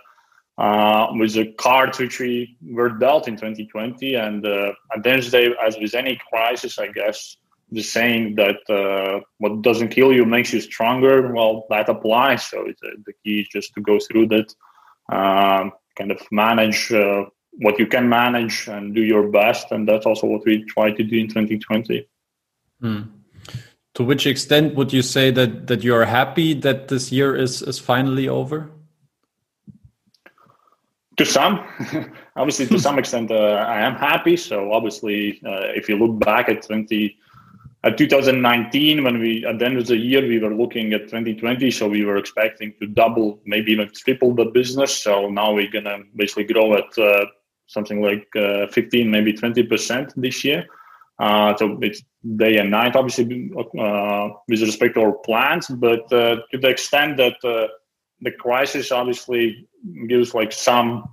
[0.58, 4.14] uh, with the cards which we were dealt in 2020.
[4.16, 7.36] And uh, at the end of the day, as with any crisis, I guess
[7.70, 12.44] the saying that uh, what doesn't kill you makes you stronger, well, that applies.
[12.44, 14.52] So uh, the key is just to go through that,
[15.10, 19.70] um, kind of manage uh, what you can manage and do your best.
[19.70, 22.08] And that's also what we try to do in 2020.
[22.80, 23.02] Hmm.
[23.94, 27.62] To which extent would you say that that you are happy that this year is
[27.62, 28.70] is finally over?
[31.18, 31.64] To some
[32.37, 34.37] obviously to some extent uh, i am happy.
[34.37, 37.16] So obviously uh, if you look back at 20
[37.85, 41.70] at 2019 when we at the end of the year we were looking at 2020
[41.70, 44.96] so we were expecting to double maybe even triple the business.
[44.96, 47.26] So now we're gonna basically grow at uh,
[47.66, 50.66] something like uh, 15 maybe 20 percent this year.
[51.18, 52.02] Uh, so it's
[52.37, 57.35] day and night obviously uh, with respect to our plans but to the extent that
[58.20, 59.66] the crisis obviously
[60.09, 61.09] gives like some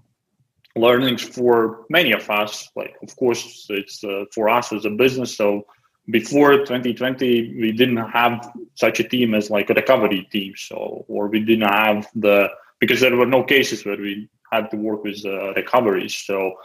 [0.76, 2.70] learnings for many of us.
[2.76, 5.36] Like, of course, it's uh, for us as a business.
[5.36, 5.66] So
[6.10, 10.54] before 2020, we didn't have such a team as like a recovery team.
[10.56, 14.78] So, or we didn't have the because there were no cases where we had to
[14.78, 16.16] work with uh, recoveries.
[16.16, 16.56] So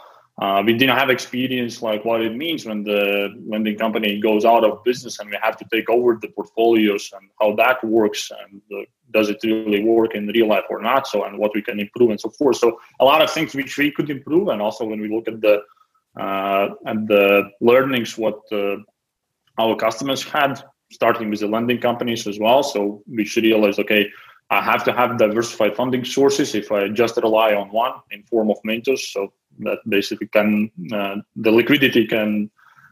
[0.41, 4.63] uh, we didn't have experience like what it means when the lending company goes out
[4.63, 8.59] of business and we have to take over the portfolios and how that works and
[8.75, 11.79] uh, does it really work in real life or not so and what we can
[11.79, 14.83] improve and so forth so a lot of things which we could improve and also
[14.83, 15.61] when we look at the
[16.19, 16.69] uh,
[17.11, 18.77] the learnings what uh,
[19.59, 20.59] our customers had
[20.91, 24.09] starting with the lending companies as well so we should realize okay
[24.49, 28.51] I have to have diversified funding sources if I just rely on one in form
[28.51, 28.99] of Mintos.
[28.99, 32.49] So that basically can uh, the liquidity can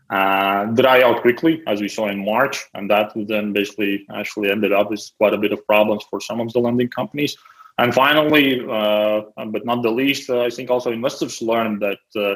[0.10, 4.50] uh, dry out quickly, as we saw in March, and that would then basically actually
[4.50, 7.38] ended up with quite a bit of problems for some of the lending companies.
[7.78, 12.36] And finally, uh, but not the least, I think also investors learned that uh,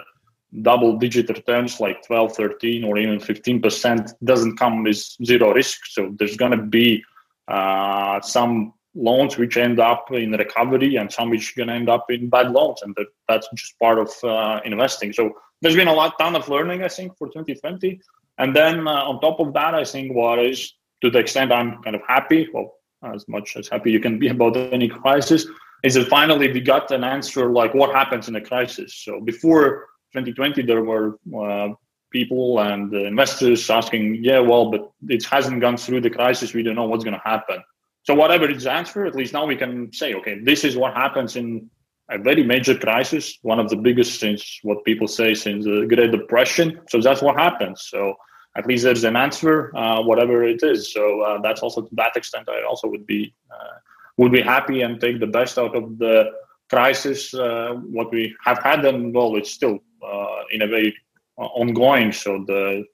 [0.61, 5.79] double-digit returns like 12, 13, or even 15% doesn't come with zero risk.
[5.87, 7.03] So there's going to be
[7.47, 11.89] uh, some loans which end up in recovery and some which are going to end
[11.89, 15.11] up in bad loans and that, that's just part of uh, investing.
[15.11, 17.99] So there's been a lot ton of learning i think for 2020
[18.37, 21.81] and then uh, on top of that i think what is to the extent i'm
[21.81, 22.75] kind of happy well
[23.13, 25.47] as much as happy you can be about any crisis
[25.83, 28.95] is that finally we got an answer like what happens in a crisis.
[29.03, 31.73] So before 2020 there were uh,
[32.09, 36.53] people and investors asking yeah well but it hasn't gone through the crisis.
[36.53, 37.61] We don't know what's going to happen
[38.03, 40.93] so whatever is the answer, at least now we can say, okay, this is what
[40.93, 41.69] happens in
[42.09, 46.11] a very major crisis, one of the biggest since what people say since the Great
[46.11, 46.81] Depression.
[46.89, 47.87] So that's what happens.
[47.89, 48.15] So
[48.55, 50.91] at least there's an answer, uh, whatever it is.
[50.91, 53.77] So uh, that's also to that extent, I also would be uh,
[54.17, 56.29] would be happy and take the best out of the
[56.69, 57.33] crisis.
[57.33, 60.93] Uh, what we have had, and well, it's still uh, in a way
[61.37, 62.11] ongoing.
[62.11, 62.85] So the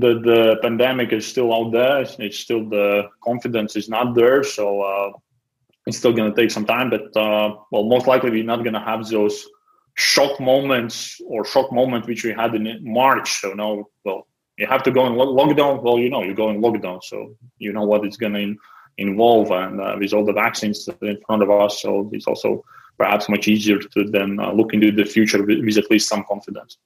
[0.00, 2.04] the the pandemic is still out there.
[2.18, 5.10] It's still the confidence is not there, so uh,
[5.86, 6.90] it's still going to take some time.
[6.90, 9.46] But uh, well, most likely we're not going to have those
[9.94, 13.40] shock moments or shock moment which we had in March.
[13.40, 14.26] So now, well,
[14.58, 15.82] you have to go in lockdown.
[15.82, 18.54] Well, you know, you go in lockdown, so you know what it's going to
[18.98, 22.64] involve, and uh, with all the vaccines in front of us, so it's also
[22.98, 26.24] perhaps much easier to then uh, look into the future with, with at least some
[26.24, 26.78] confidence.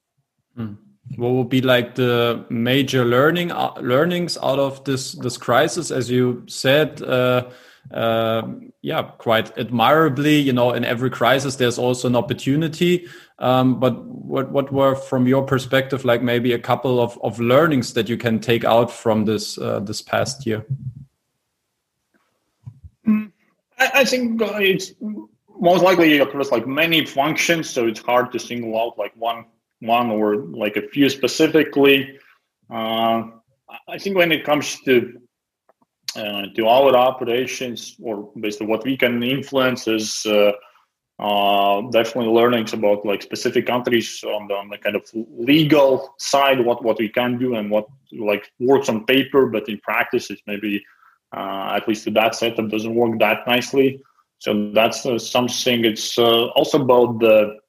[0.59, 0.77] Mm
[1.17, 5.91] what would be like the major learning uh, learnings out of this this crisis?
[5.91, 7.51] As you said uh,
[7.93, 8.43] uh,
[8.83, 13.09] yeah quite admirably you know in every crisis there's also an opportunity.
[13.39, 17.95] Um, but what what were from your perspective like maybe a couple of, of learnings
[17.95, 20.65] that you can take out from this uh, this past year?
[23.07, 23.33] Mm,
[23.79, 24.93] I, I think it's
[25.59, 29.45] most likely across like many functions so it's hard to single out like one
[29.81, 32.19] one or like a few specifically.
[32.71, 33.25] Uh,
[33.89, 35.21] I think when it comes to
[36.17, 40.53] uh, to our operations or basically what we can influence is uh,
[41.21, 46.65] uh, definitely learnings about like specific countries on the, on the, kind of legal side,
[46.65, 50.41] what what we can do and what like works on paper, but in practice it
[50.47, 50.85] maybe
[51.37, 54.03] uh, at least to that setup doesn't work that nicely.
[54.39, 55.85] So that's uh, something.
[55.85, 57.61] It's also about the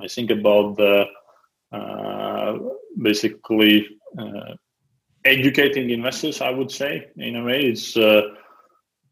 [0.00, 1.06] I think about the
[1.72, 2.58] uh,
[3.00, 3.86] basically
[4.18, 4.54] uh,
[5.24, 6.40] educating investors.
[6.40, 7.96] I would say in a way it's.
[7.96, 8.22] Uh,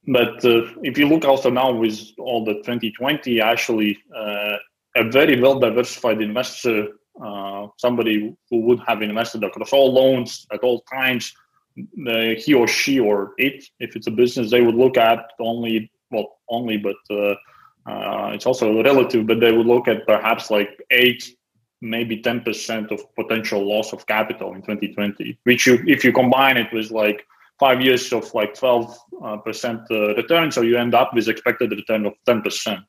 [0.09, 4.57] but uh, if you look also now with all the 2020, actually uh,
[4.97, 6.89] a very well diversified investor,
[7.25, 11.33] uh, somebody who would have invested across all loans at all times,
[11.77, 16.41] he or she or it, if it's a business, they would look at only well
[16.49, 16.97] only, but
[17.87, 21.37] uh, it's also relative, but they would look at perhaps like eight,
[21.81, 26.73] maybe 10% of potential loss of capital in 2020, which you, if you combine it
[26.73, 27.27] with like
[27.59, 32.07] five years of like 12% uh, uh, return, so you end up with expected return
[32.07, 32.85] of 10%.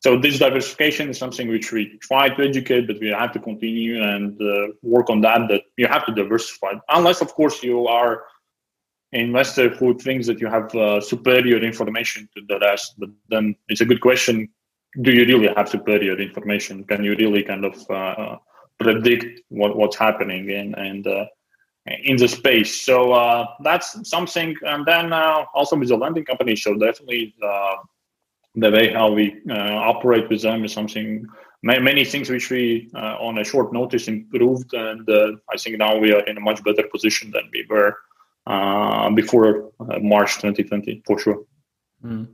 [0.00, 4.02] So this diversification is something which we try to educate, but we have to continue
[4.02, 5.48] and uh, work on that.
[5.48, 8.24] That you have to diversify, unless of course you are
[9.14, 13.80] investor who thinks that you have uh, superior information to the rest, but then it's
[13.80, 14.48] a good question:
[15.02, 16.84] Do you really have superior information?
[16.84, 18.36] Can you really kind of uh,
[18.80, 21.26] predict what, what's happening in and uh,
[21.86, 22.82] in the space?
[22.84, 24.56] So uh, that's something.
[24.62, 27.76] And then uh, also with the lending company, so definitely uh,
[28.56, 31.26] the way how we operate with them is something.
[31.62, 35.08] Many things which we on a short notice improved, and
[35.50, 37.96] I think now we are in a much better position than we were
[38.46, 41.44] uh, before uh, March 2020 for sure.
[42.04, 42.28] Mm.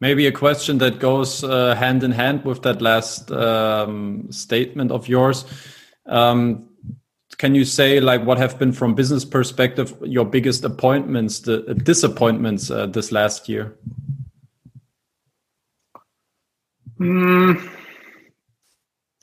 [0.00, 5.08] Maybe a question that goes uh, hand in hand with that last um, statement of
[5.08, 5.44] yours.
[6.06, 6.70] Um,
[7.36, 11.72] can you say like what have been from business perspective your biggest appointments, the uh,
[11.74, 13.76] disappointments uh, this last year?
[16.98, 17.70] Mm.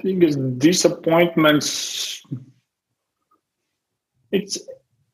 [0.01, 2.23] biggest disappointments.
[4.31, 4.59] It's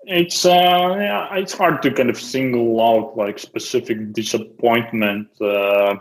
[0.05, 5.29] it's uh, yeah, it's hard to kind of single out like specific disappointment.
[5.41, 5.95] Uh,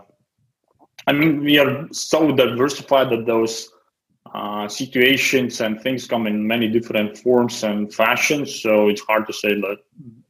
[1.07, 3.69] I mean, we are so diversified that those
[4.35, 8.61] uh, situations and things come in many different forms and fashions.
[8.62, 9.79] So it's hard to say that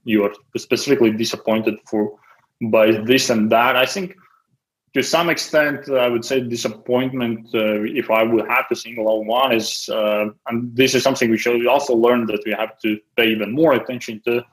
[0.05, 2.19] you are specifically disappointed for
[2.63, 3.77] by this and that.
[3.77, 4.17] I think
[4.95, 7.49] to some extent, I would say disappointment.
[7.55, 11.31] Uh, if I would have to single out one, is uh, and this is something
[11.31, 14.45] we should also learn that we have to pay even more attention to,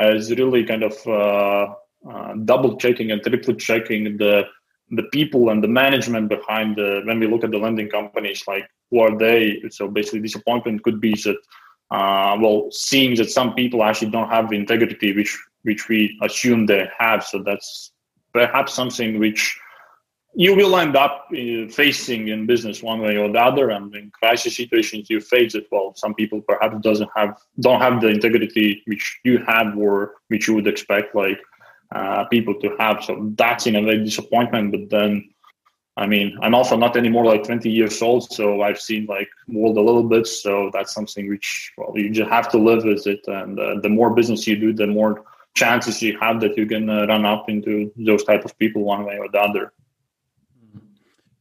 [0.00, 1.74] is really kind of uh,
[2.10, 4.44] uh, double checking and triple checking the
[4.90, 8.68] the people and the management behind the when we look at the lending companies, like
[8.90, 9.62] who are they?
[9.70, 11.38] So basically, disappointment could be that
[11.90, 16.66] uh, well, seeing that some people actually don't have the integrity which which we assume
[16.66, 17.24] they have.
[17.24, 17.92] So that's
[18.32, 19.58] perhaps something which
[20.38, 24.10] you will end up uh, facing in business one way or the other and in
[24.10, 25.66] crisis situations you face it.
[25.72, 30.46] Well some people perhaps doesn't have don't have the integrity which you have or which
[30.46, 31.40] you would expect like
[31.94, 33.02] uh, people to have.
[33.02, 35.30] So that's in a way disappointment but then
[35.98, 39.78] i mean i'm also not anymore like 20 years old so i've seen like world
[39.78, 40.26] a little bit.
[40.26, 43.22] So that's something which well you just have to live with it.
[43.26, 46.90] And uh, the more business you do the more chances you have that you can
[46.90, 49.72] uh, run up into those type of people one way or the other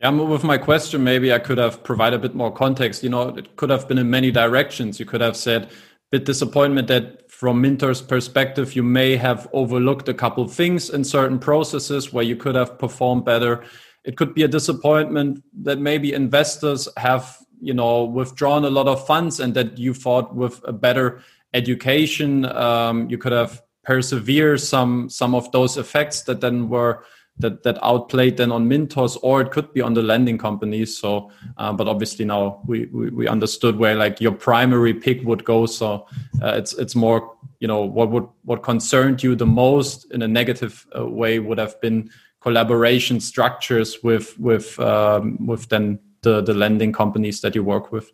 [0.02, 3.04] yeah, with my question, maybe I could have provided a bit more context.
[3.04, 5.00] You know, it could have been in many directions.
[5.00, 5.70] You could have said,
[6.12, 11.40] bit disappointment that from Mintos' perspective, you may have overlooked a couple things in certain
[11.40, 13.64] processes where you could have performed better.
[14.04, 19.06] It could be a disappointment that maybe investors have, you know, withdrawn a lot of
[19.06, 21.22] funds and that you thought with a better
[21.54, 27.04] education, um, you could have persevered some some of those effects that then were
[27.40, 30.98] that that outplayed then on Mintos, or it could be on the lending companies.
[30.98, 35.44] So, uh, but obviously now we, we, we understood where like your primary pick would
[35.44, 35.66] go.
[35.66, 36.08] So
[36.42, 40.28] uh, it's it's more you know what would what concerned you the most in a
[40.28, 46.54] negative uh, way would have been collaboration structures with with um, with then the the
[46.54, 48.12] lending companies that you work with.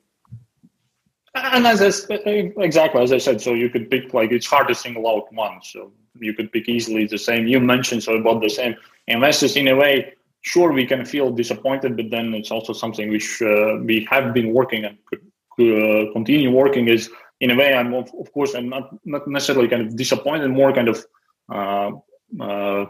[1.34, 4.76] And as I, exactly as I said, so you could pick like it's hard to
[4.76, 5.60] single out one.
[5.64, 7.48] So you could pick easily the same.
[7.48, 8.76] You mentioned so about the same
[9.08, 13.42] investors in a way sure we can feel disappointed but then it's also something which
[13.42, 17.10] uh, we have been working and uh, continue working is
[17.42, 20.74] in a way i'm of, of, course i'm not not necessarily kind of disappointed more
[20.74, 21.06] kind of
[21.54, 21.92] uh,
[22.40, 22.86] uh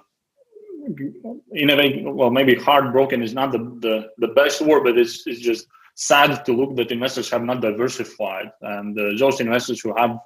[1.53, 5.27] in a way well maybe heartbroken is not the, the, the best word but it's,
[5.27, 8.51] it's just sad to look that investors have not diversified.
[8.61, 10.17] And uh, those investors who have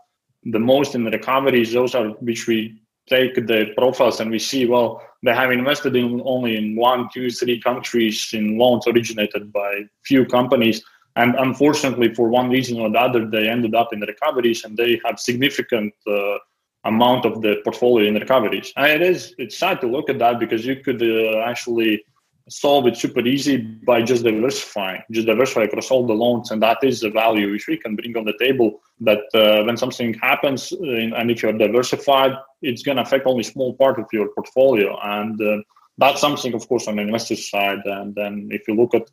[0.44, 4.66] the most in the recoveries those are which we take the profiles and we see
[4.68, 9.84] well they have invested in only in one two three countries in loans originated by
[10.06, 10.84] few companies.
[11.18, 15.00] And unfortunately for one reason or the other they ended up in recoveries and they
[15.06, 16.38] have significant uh,
[16.84, 18.72] amount of the portfolio in recoveries.
[18.78, 22.04] And it is it's sad to look at that because you could uh, actually
[22.50, 26.78] solve it super easy by just diversifying, just diversify across all the loans, and that
[26.84, 28.82] is the value which we can bring on the table.
[29.02, 33.44] That uh, when something happens, in, and if you're diversified, it's going to affect only
[33.44, 35.58] small part of your portfolio, and uh,
[35.98, 37.80] that's something, of course, on the investor side.
[37.86, 39.10] And then if you look at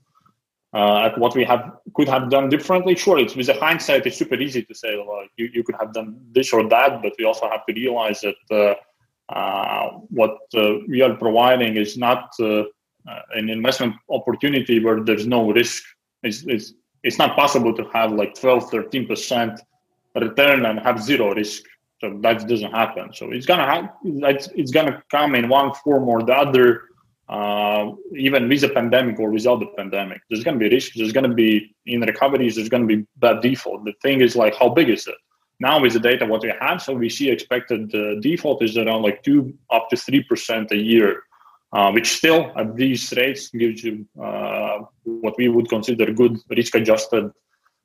[0.74, 4.16] uh, at what we have could have done differently, sure, it's with a hindsight, it's
[4.16, 7.24] super easy to say, well, you, you could have done this or that, but we
[7.24, 8.36] also have to realize that.
[8.50, 8.74] Uh,
[9.28, 12.64] uh, what uh, we are providing is not uh,
[13.34, 15.82] an investment opportunity where there's no risk.
[16.22, 19.58] It's, it's, it's not possible to have like 12, 13%
[20.20, 21.64] return and have zero risk.
[22.00, 23.12] So that doesn't happen.
[23.14, 26.82] So it's gonna have it's, it's gonna come in one form or the other,
[27.28, 30.20] uh, even with the pandemic or without the pandemic.
[30.28, 30.94] There's gonna be risk.
[30.94, 32.56] There's gonna be in recoveries.
[32.56, 33.84] There's gonna be bad default.
[33.84, 35.14] The thing is like how big is it?
[35.60, 39.02] Now with the data what we have, so we see expected uh, default is around
[39.02, 41.22] like two up to three percent a year
[41.72, 47.30] uh, which still at these rates gives you uh, what we would consider good risk-adjusted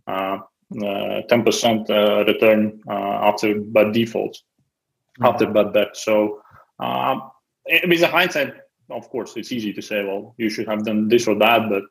[0.08, 0.40] uh,
[0.74, 4.44] 10% uh, uh, return after bad defaults,
[5.20, 5.26] mm-hmm.
[5.26, 5.96] after bad debt.
[5.96, 6.42] So
[6.80, 7.32] um,
[7.88, 8.54] with the hindsight,
[8.90, 11.84] of course, it's easy to say, well, you should have done this or that, but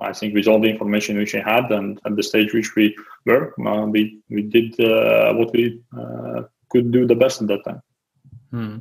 [0.00, 2.94] I think with all the information which we had and at the stage which we
[3.24, 7.64] were, uh, we we did uh, what we uh, could do the best at that
[7.64, 7.82] time.
[8.50, 8.76] Hmm.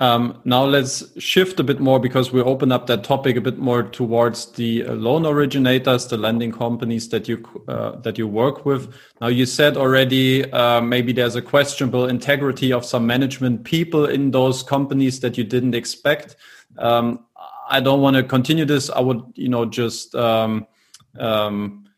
[0.00, 3.58] Um, now let's shift a bit more because we open up that topic a bit
[3.58, 8.64] more towards the uh, loan originators, the lending companies that you uh, that you work
[8.64, 8.94] with.
[9.20, 14.30] Now you said already uh, maybe there's a questionable integrity of some management people in
[14.30, 16.36] those companies that you didn't expect.
[16.78, 17.26] Um,
[17.68, 18.88] I don't want to continue this.
[18.88, 20.66] I would you know just um,
[21.18, 21.89] um,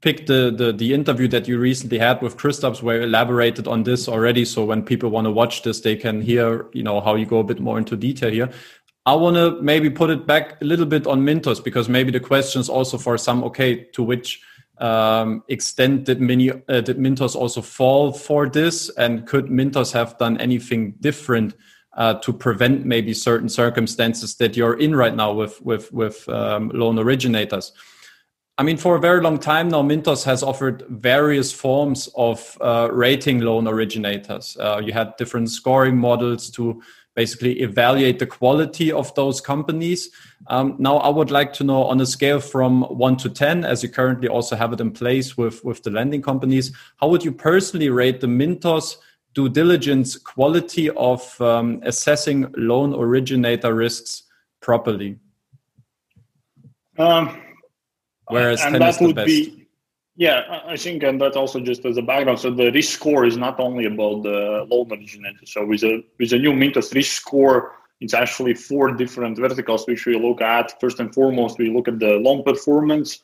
[0.00, 3.82] pick the, the the interview that you recently had with Kristaps where you elaborated on
[3.82, 4.44] this already.
[4.44, 7.38] So when people want to watch this, they can hear you know how you go
[7.38, 8.50] a bit more into detail here.
[9.06, 12.20] I want to maybe put it back a little bit on Mintos because maybe the
[12.20, 14.42] question is also for some okay to which
[14.78, 20.16] um, extent did Mini uh, did Mintos also fall for this and could Mintos have
[20.18, 21.54] done anything different
[21.94, 26.70] uh, to prevent maybe certain circumstances that you're in right now with with with um,
[26.70, 27.72] loan originators.
[28.60, 32.90] I mean, for a very long time now, Mintos has offered various forms of uh,
[32.92, 34.54] rating loan originators.
[34.60, 36.82] Uh, you had different scoring models to
[37.16, 40.10] basically evaluate the quality of those companies.
[40.48, 43.82] Um, now, I would like to know on a scale from one to 10, as
[43.82, 47.32] you currently also have it in place with, with the lending companies, how would you
[47.32, 48.98] personally rate the Mintos
[49.32, 54.24] due diligence quality of um, assessing loan originator risks
[54.60, 55.18] properly?
[56.98, 57.40] Um,
[58.30, 59.66] Whereas and that would be,
[60.16, 62.38] yeah, I think, and that also just as a background.
[62.38, 65.46] So the risk score is not only about the loan originator.
[65.46, 70.06] So with a with a new Mintos risk score, it's actually four different verticals which
[70.06, 70.80] we look at.
[70.80, 73.22] First and foremost, we look at the loan performance,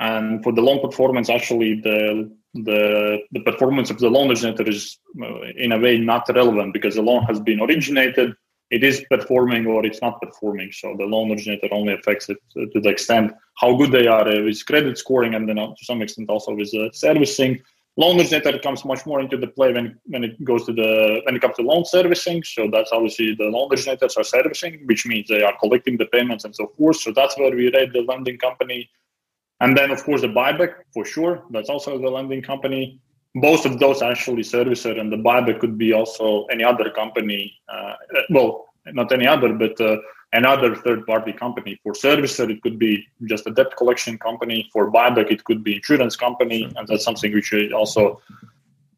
[0.00, 4.98] and for the loan performance, actually the the the performance of the loan originator is
[5.22, 8.34] uh, in a way not relevant because the loan has been originated
[8.70, 10.70] it is performing or it's not performing.
[10.72, 14.64] So the loan originator only affects it to the extent how good they are with
[14.66, 17.60] credit scoring and then to some extent also with uh, servicing.
[17.96, 21.34] Loan originator comes much more into the play when, when it goes to the when
[21.34, 22.44] it comes to loan servicing.
[22.44, 26.44] So that's obviously the loan originators are servicing, which means they are collecting the payments
[26.44, 26.96] and so forth.
[26.96, 28.90] So that's where we rate the lending company.
[29.60, 31.44] And then of course the buyback for sure.
[31.50, 33.00] That's also the lending company
[33.34, 37.94] both of those actually servicer and the buyback could be also any other company uh,
[38.30, 39.96] well not any other but uh,
[40.32, 41.78] another third party company.
[41.82, 44.68] For servicer it could be just a debt collection company.
[44.72, 48.20] For buyback it could be insurance company and that's something which also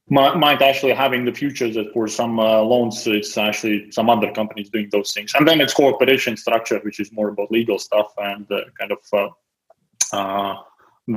[0.08, 4.10] might, might actually have in the future that for some uh, loans it's actually some
[4.10, 5.32] other companies doing those things.
[5.34, 8.98] And then it's cooperation structure which is more about legal stuff and uh, kind of
[9.12, 10.56] uh, uh,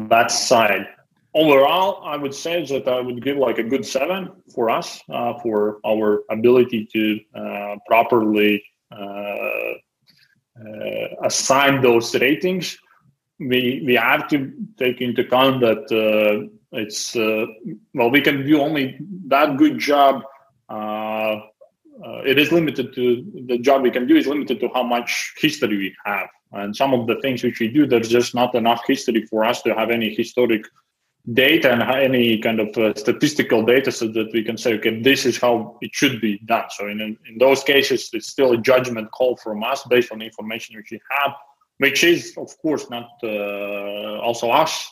[0.09, 0.87] that side
[1.33, 5.39] overall, I would say that I would give like a good seven for us uh,
[5.39, 9.73] for our ability to uh, properly uh,
[10.55, 12.77] uh assign those ratings.
[13.39, 17.45] We we have to take into account that uh, it's uh,
[17.93, 20.23] well we can do only that good job.
[22.25, 23.03] it is limited to
[23.49, 26.29] the job we can do is limited to how much history we have,
[26.59, 29.61] and some of the things which we do there's just not enough history for us
[29.63, 30.63] to have any historic
[31.31, 35.25] data and any kind of uh, statistical data so that we can say, okay, this
[35.25, 36.65] is how it should be done.
[36.69, 40.25] So in, in those cases, it's still a judgment call from us based on the
[40.25, 41.33] information which we have,
[41.77, 44.91] which is, of course, not uh, also us.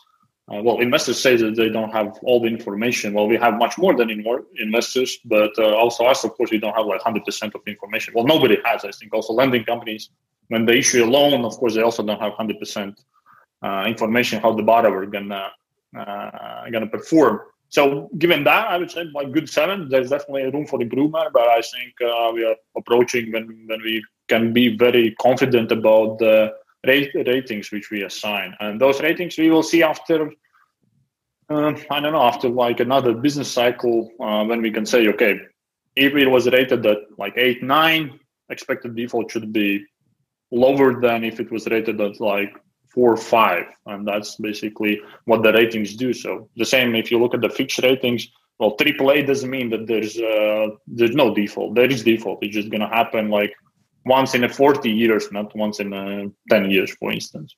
[0.52, 3.14] Uh, well, investors say that they don't have all the information.
[3.14, 4.26] Well, we have much more than in
[4.58, 8.14] investors, but uh, also us, of course, we don't have like 100% of the information.
[8.14, 8.86] Well, nobody has.
[8.86, 10.10] I think also lending companies,
[10.48, 12.96] when they issue a loan, of course, they also don't have 100%
[13.64, 15.52] uh, information how the borrower gonna
[15.98, 17.42] uh, going to perform.
[17.70, 19.88] So, given that, I would say like good seven.
[19.89, 24.04] There's definitely room for improvement, but I think uh, we are approaching when when we
[24.28, 26.54] can be very confident about the
[26.86, 30.32] rate, ratings which we assign, and those ratings we will see after.
[31.50, 35.39] Uh, I don't know after like another business cycle uh, when we can say okay,
[35.96, 38.20] if it was rated at like eight nine,
[38.50, 39.86] expected default should be
[40.52, 42.54] lower than if it was rated at like
[42.94, 46.14] four five, and that's basically what the ratings do.
[46.14, 48.28] So the same if you look at the fixed ratings.
[48.60, 51.74] Well, AAA doesn't mean that there's uh, there's no default.
[51.76, 52.44] There is default.
[52.44, 53.54] It's just gonna happen like
[54.06, 57.56] once in a 40 years, not once in a 10 years, for instance.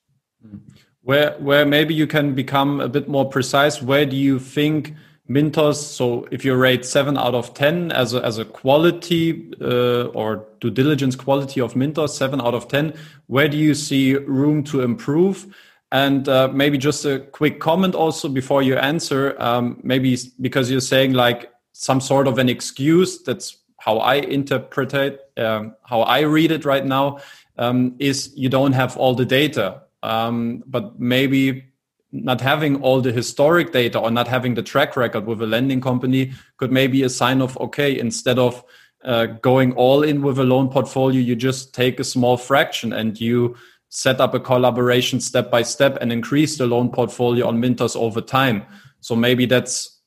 [1.02, 3.82] Where where maybe you can become a bit more precise.
[3.82, 4.94] Where do you think?
[5.30, 5.76] Mintos.
[5.76, 10.46] So if you rate seven out of ten as a, as a quality uh, or
[10.60, 12.94] due diligence quality of Mintos, seven out of ten,
[13.28, 15.56] where do you see room to improve?
[15.92, 19.36] And uh, maybe just a quick comment also before you answer.
[19.40, 23.22] Um, maybe because you're saying like some sort of an excuse.
[23.24, 25.20] That's how I interpret it.
[25.38, 27.20] Um, how I read it right now
[27.58, 29.84] um, is you don't have all the data.
[30.02, 31.73] Um, but maybe
[32.14, 35.82] not having all the historic data or not having the track record with a lending
[35.82, 38.64] company could maybe a sign of okay instead of
[39.04, 43.20] uh, going all in with a loan portfolio you just take a small fraction and
[43.20, 43.56] you
[43.90, 48.22] set up a collaboration step by step and increase the loan portfolio on mintos over
[48.22, 48.64] time
[49.02, 50.00] so maybe that's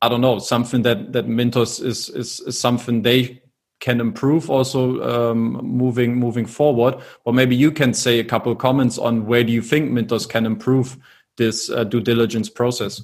[0.00, 3.42] i don't know something that that mintos is is, is something they
[3.80, 6.96] can improve also um, moving moving forward.
[7.24, 10.44] Or maybe you can say a couple comments on where do you think Mintos can
[10.46, 10.98] improve
[11.36, 13.02] this uh, due diligence process.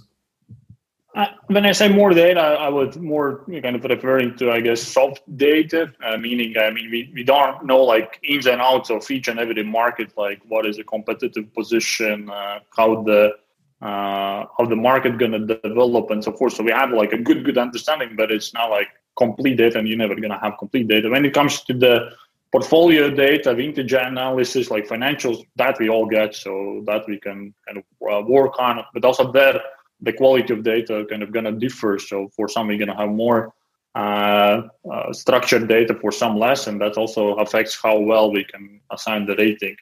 [1.16, 4.83] Uh, when I say more data, I would more kind of referring to, I guess,
[4.83, 9.11] soft data, uh, meaning, I mean, we, we don't know like ins and outs of
[9.11, 13.33] each and every market, like what is a competitive position, uh, how the
[13.81, 16.55] uh, how the market gonna develop, and so forth.
[16.55, 19.89] So we have like a good good understanding, but it's not like complete data, and
[19.89, 21.09] you're never gonna have complete data.
[21.09, 22.11] When it comes to the
[22.53, 27.78] portfolio data, vintage analysis, like financials, that we all get, so that we can kind
[27.78, 28.84] of uh, work on.
[28.94, 29.61] But also there
[30.01, 31.99] the quality of data kind of to differ.
[31.99, 33.55] So for some, we're to have more
[33.94, 38.80] uh, uh, structured data, for some less, and that also affects how well we can
[38.90, 39.76] assign the rating.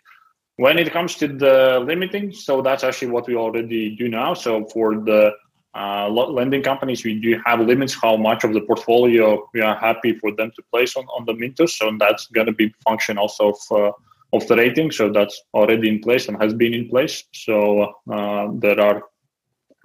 [0.57, 4.35] When it comes to the limiting, so that's actually what we already do now.
[4.35, 5.33] So for the
[5.75, 10.17] uh, lending companies, we do have limits how much of the portfolio we are happy
[10.19, 11.71] for them to place on, on the Mintos.
[11.71, 13.93] So that's going to be function also of, uh,
[14.33, 14.93] of the rating.
[14.93, 17.25] So that's already in place and has been in place.
[17.33, 19.03] So uh, there are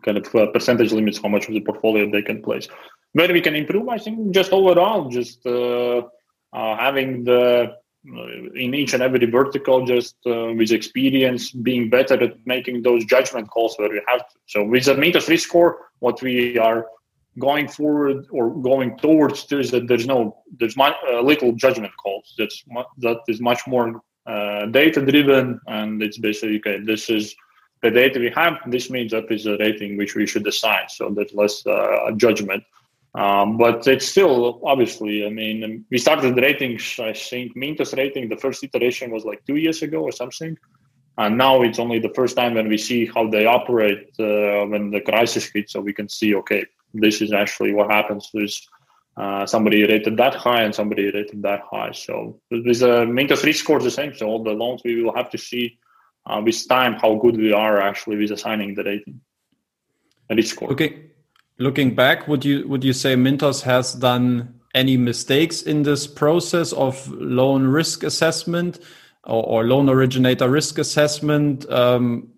[0.03, 2.67] kind of uh, percentage limits how much of the portfolio they can place.
[3.13, 6.03] Where we can improve, I think, just overall, just uh,
[6.53, 7.75] uh, having the
[8.55, 13.49] in each and every vertical, just uh, with experience, being better at making those judgment
[13.49, 14.35] calls where we have to.
[14.47, 16.87] So with the Mintos risk score, what we are
[17.37, 22.33] going forward or going towards is that there's no there's much, uh, little judgment calls.
[22.37, 22.63] That's
[22.97, 24.01] that is much more
[24.71, 26.79] data driven, and it's basically okay.
[26.79, 27.35] This is
[27.81, 30.89] the data we have, this means that is a rating which we should assign.
[30.89, 32.63] So there's less uh, judgment.
[33.15, 38.29] Um, but it's still obviously, I mean, we started the ratings, I think Mintos rating,
[38.29, 40.57] the first iteration was like two years ago or something.
[41.17, 44.91] And now it's only the first time when we see how they operate uh, when
[44.91, 45.73] the crisis hits.
[45.73, 48.29] So we can see, okay, this is actually what happens.
[48.33, 48.67] There's
[49.17, 51.91] uh, somebody rated that high and somebody rated that high.
[51.91, 54.13] So with the Mintos risk score the same.
[54.13, 55.77] So all the loans we will have to see
[56.25, 59.19] uh, with time how good we are actually with assigning the rating
[60.29, 60.71] and its score.
[60.71, 61.08] Okay.
[61.59, 66.71] Looking back, would you would you say Mintos has done any mistakes in this process
[66.71, 68.79] of loan risk assessment
[69.25, 71.69] or, or loan originator risk assessment?
[71.69, 72.29] Um,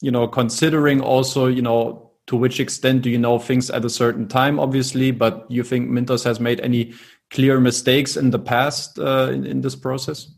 [0.00, 3.90] you know, considering also, you know, to which extent do you know things at a
[3.90, 6.94] certain time, obviously, but you think Mintos has made any
[7.30, 10.28] clear mistakes in the past uh, in, in this process?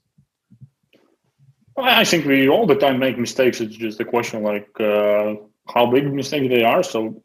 [1.76, 3.60] I think we all the time make mistakes.
[3.60, 5.34] It's just a question like uh,
[5.72, 6.82] how big mistakes they are.
[6.82, 7.22] So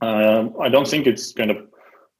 [0.00, 1.58] I don't think it's kind of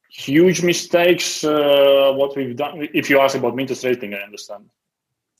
[0.09, 2.87] huge mistakes uh, what we've done.
[2.93, 4.69] If you ask about Mintos rating, I understand.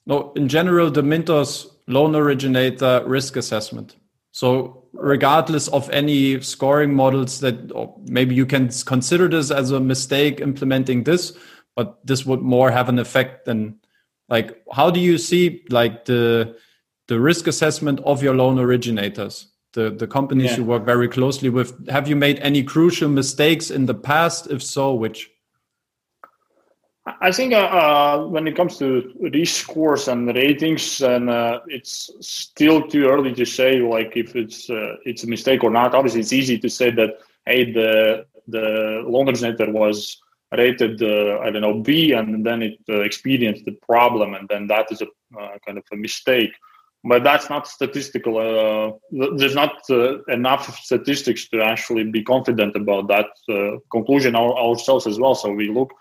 [0.06, 3.96] No, in general, the Mintos loan originator risk assessment.
[4.32, 7.72] So regardless of any scoring models that
[8.08, 11.36] maybe you can consider this as a mistake implementing this,
[11.76, 13.80] but this would more have an effect than
[14.30, 16.58] like how do you see like the
[17.08, 19.48] the risk assessment of your loan originators
[19.78, 20.58] the the companies yeah.
[20.58, 24.62] you work very closely with have you made any crucial mistakes in the past if
[24.62, 25.20] so which
[27.22, 28.88] I think uh, uh, when it comes to
[29.34, 34.70] risk scores and ratings, and uh, it's still too early to say like if it's
[34.70, 35.96] uh, it's a mistake or not.
[35.96, 37.12] Obviously, it's easy to say that
[37.46, 38.26] hey, the
[38.56, 38.66] the
[39.08, 40.22] originator was
[40.52, 44.68] rated uh, I don't know B and then it uh, experienced the problem and then
[44.68, 45.08] that is a
[45.40, 46.54] uh, kind of a mistake.
[47.08, 48.38] But that's not statistical.
[48.38, 54.54] Uh, there's not uh, enough statistics to actually be confident about that uh, conclusion our,
[54.58, 55.36] ourselves as well.
[55.36, 55.94] So we look,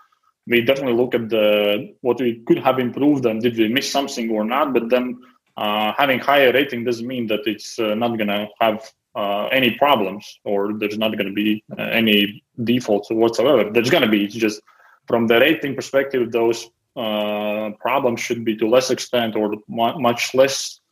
[0.47, 4.29] we definitely look at the what we could have improved and did we miss something
[4.31, 4.73] or not.
[4.73, 5.19] But then
[5.55, 10.73] having higher rating doesn't mean that it's not going to have uh, any problems or
[10.73, 13.67] there's not going to be uh, any defaults whatsoever.
[13.71, 14.25] There's going to be.
[14.25, 14.61] It's just
[15.07, 20.79] from the rating perspective, those uh, problems should be to less extent or much less
[20.79, 20.86] uh,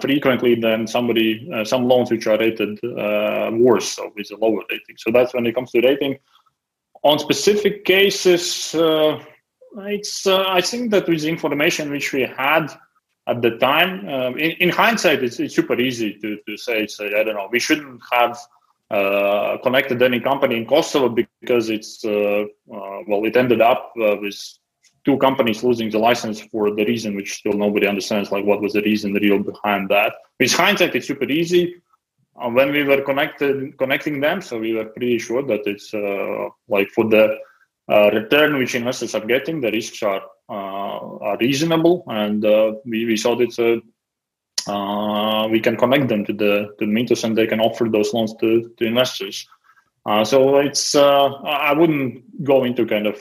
[0.00, 4.62] frequently than somebody uh, some loans which are rated uh, worse, so with a lower
[4.70, 4.96] rating.
[4.98, 6.18] So that's when it comes to rating.
[7.02, 8.74] On specific cases,
[9.76, 12.68] it's I think that with the information which we had
[13.26, 14.08] at the time.
[14.08, 17.48] Um, in, in, hindsight, it's, it's, super easy to, to say, say, I don't know,
[17.50, 18.38] we shouldn't have
[18.90, 24.16] uh, connected any company in Kosovo because it's, uh, uh, well, it ended up uh,
[24.20, 24.58] with
[25.04, 28.72] two companies losing the license for the reason which still nobody understands, like what was
[28.72, 30.14] the reason real behind that.
[30.40, 31.76] With hindsight, it's super easy.
[32.40, 36.48] Uh, when we were connected, connecting them, so we were pretty sure that it's uh,
[36.68, 37.38] like for the
[38.12, 43.16] return which investors are getting, the risks are uh, are reasonable, and uh, we, we
[43.16, 43.82] saw that
[44.66, 48.12] uh, we can connect them to the to the Mintos, and they can offer those
[48.12, 49.46] loans to, to investors.
[50.24, 53.18] so it's I wouldn't go into kind of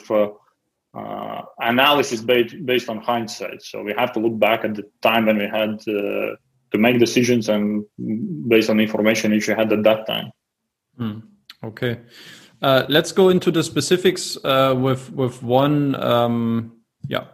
[0.93, 3.61] uh, analysis based based on hindsight.
[3.61, 6.35] So we have to look back at the time when we had uh,
[6.71, 7.85] to make decisions and
[8.47, 10.31] based on information which we had at that time.
[10.99, 11.23] Mm,
[11.63, 11.99] okay,
[12.61, 16.77] uh, let's go into the specifics uh, with with one um,
[17.07, 17.25] yeah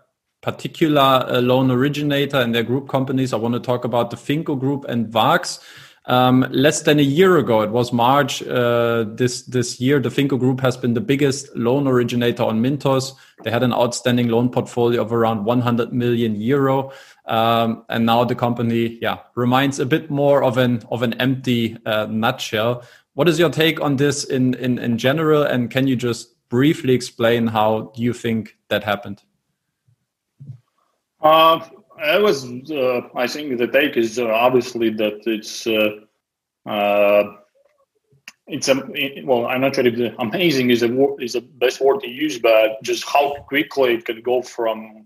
[0.42, 3.34] particular uh, loan originator and their group companies.
[3.34, 5.60] I want to talk about the Finko Group and Varks.
[6.10, 10.00] Um, less than a year ago, it was March uh, this this year.
[10.00, 13.14] The Finko Group has been the biggest loan originator on Mintos.
[13.44, 16.92] They had an outstanding loan portfolio of around 100 million euro,
[17.28, 21.78] um, and now the company, yeah, reminds a bit more of an of an empty
[21.86, 22.84] uh, nutshell.
[23.14, 26.96] What is your take on this in, in in general, and can you just briefly
[26.96, 29.22] explain how you think that happened?
[31.22, 31.60] Uh,
[32.02, 36.00] it was, uh, I think the take is uh, obviously that it's, uh,
[36.70, 37.36] uh,
[38.50, 38.76] it's a
[39.24, 39.46] well.
[39.46, 42.82] I'm not sure if the amazing is a is the best word to use, but
[42.84, 45.06] just how quickly it could go from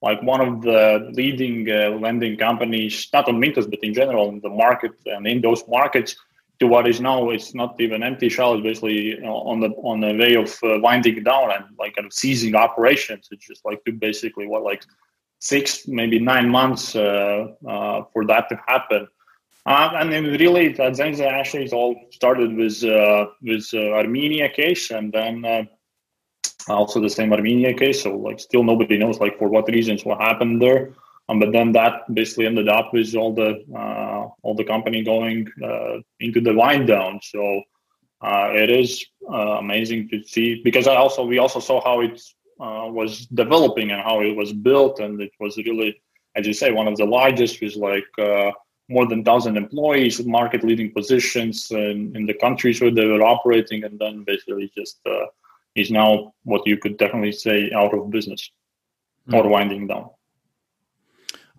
[0.00, 4.40] like one of the leading uh, lending companies, not on Mintos, but in general in
[4.40, 6.14] the market and in those markets,
[6.60, 8.54] to what is now it's not even empty shell.
[8.54, 11.96] It's basically you know, on the on the way of uh, winding down and like
[11.96, 13.28] kind of ceasing operations.
[13.32, 14.84] It's just like to basically what like
[15.44, 19.06] six, maybe nine months uh, uh, for that to happen.
[19.66, 22.82] Uh, and then really, Zenza actually it all started with
[23.42, 25.68] with Armenia case, and then
[26.68, 28.02] also the same Armenia case.
[28.02, 30.92] So like, still nobody knows like for what reasons what happened there.
[31.28, 35.48] Um, but then that basically ended up with all the uh, all the company going
[35.62, 37.20] uh, into the wind down.
[37.22, 37.62] So
[38.20, 42.88] uh, it is amazing to see because I also we also saw how it's uh,
[42.90, 46.00] was developing and how it was built, and it was really,
[46.36, 48.50] as you say, one of the largest with like uh,
[48.88, 53.84] more than thousand employees, market leading positions in, in the countries where they were operating,
[53.84, 55.26] and then basically just uh,
[55.74, 58.50] is now what you could definitely say out of business
[59.28, 59.34] mm.
[59.34, 60.10] or winding down.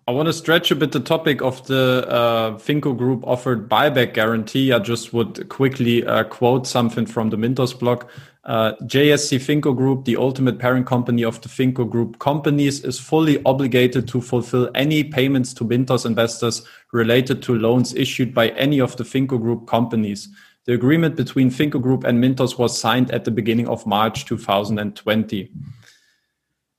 [0.08, 4.14] I want to stretch a bit the topic of the uh, Finko Group offered buyback
[4.14, 4.72] guarantee.
[4.72, 8.04] I just would quickly uh, quote something from the Mintos blog.
[8.44, 13.42] Uh, JSC Finko Group, the ultimate parent company of the Finko Group companies, is fully
[13.42, 18.96] obligated to fulfill any payments to Mintos investors related to loans issued by any of
[18.96, 20.28] the Finko Group companies.
[20.66, 25.50] The agreement between Finko Group and Mintos was signed at the beginning of March 2020.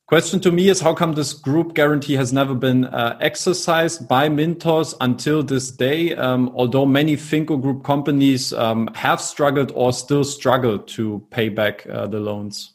[0.08, 4.30] Question to me is how come this group guarantee has never been uh, exercised by
[4.30, 10.24] Mintos until this day, um, although many Finko group companies um, have struggled or still
[10.24, 12.72] struggle to pay back uh, the loans?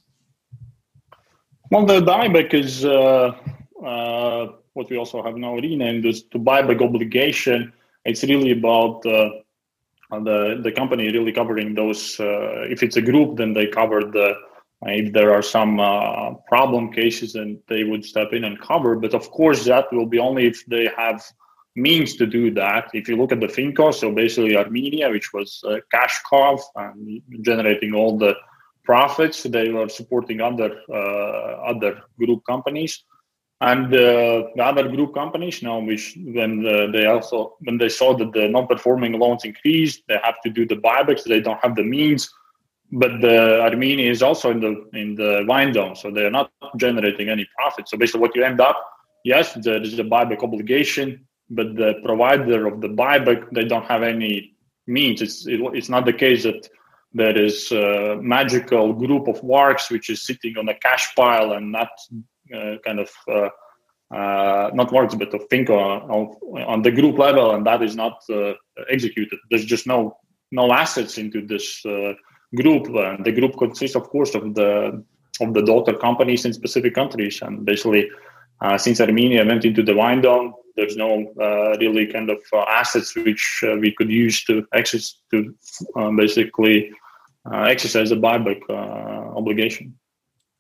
[1.71, 3.33] Well, the buyback is uh,
[3.83, 7.73] uh what we also have now renamed is to buyback obligation.
[8.05, 9.31] It's really about uh,
[10.11, 12.21] the, the company really covering those.
[12.21, 14.35] Uh, if it's a group, then they cover the
[14.87, 18.97] if there are some uh, problem cases, then they would step in and cover.
[18.97, 21.23] But of course, that will be only if they have
[21.77, 22.91] means to do that.
[22.93, 27.23] If you look at the Finko, so basically Armenia, which was a cash cow and
[27.43, 28.35] generating all the
[28.85, 33.05] profits, they were supporting other uh, other group companies.
[33.61, 38.17] And uh, the other group companies now, which when the, they also when they saw
[38.17, 41.23] that the non-performing loans increased, they have to do the buybacks.
[41.23, 42.29] They don't have the means
[42.93, 46.51] but the Armenia is also in the in the wind down, so they are not
[46.77, 47.89] generating any profit.
[47.89, 48.77] So basically, what you end up,
[49.25, 54.03] yes, there is a buyback obligation, but the provider of the buyback they don't have
[54.03, 54.55] any
[54.87, 55.23] means.
[55.23, 56.69] It's it, it's not the case that
[57.15, 61.73] there is a magical group of Varks which is sitting on a cash pile and
[61.73, 61.91] not
[62.55, 63.49] uh, kind of uh,
[64.15, 66.03] uh, not Varks but of think on,
[66.69, 68.53] on, the group level, and that is not uh,
[68.91, 69.39] executed.
[69.49, 70.19] There's just no
[70.51, 72.13] no assets into this uh,
[72.55, 72.85] group.
[72.95, 75.03] Uh, the group consists, of course, of the
[75.41, 78.11] of the daughter companies in specific countries, and basically,
[78.61, 82.65] uh, since Armenia went into the wind down, there's no uh, really kind of uh,
[82.69, 85.55] assets which uh, we could use to access to
[85.97, 86.93] um, basically
[87.53, 88.61] exercise the buyback
[89.37, 89.99] obligation.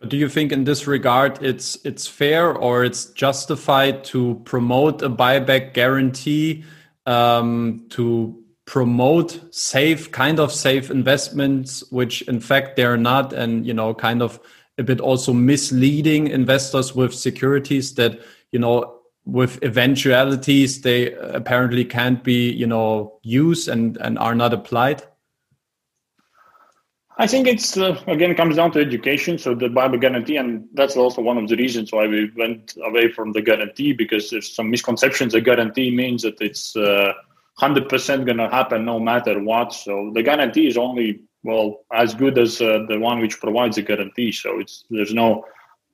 [0.00, 5.00] But do you think in this regard it's it's fair or it's justified to promote
[5.00, 6.64] a buyback guarantee
[7.06, 13.74] um, to promote safe kind of safe investments which in fact they're not and you
[13.74, 14.38] know kind of
[14.78, 18.20] a bit also misleading investors with securities that
[18.52, 24.52] you know with eventualities they apparently can't be you know used and and are not
[24.52, 25.02] applied
[27.18, 29.38] I think it's uh, again comes down to education.
[29.38, 33.12] So the buyback guarantee, and that's also one of the reasons why we went away
[33.12, 35.34] from the guarantee because there's some misconceptions.
[35.34, 37.12] A guarantee means that it's uh,
[37.60, 39.72] 100% going to happen no matter what.
[39.72, 43.82] So the guarantee is only well as good as uh, the one which provides the
[43.82, 44.32] guarantee.
[44.32, 45.44] So it's there's no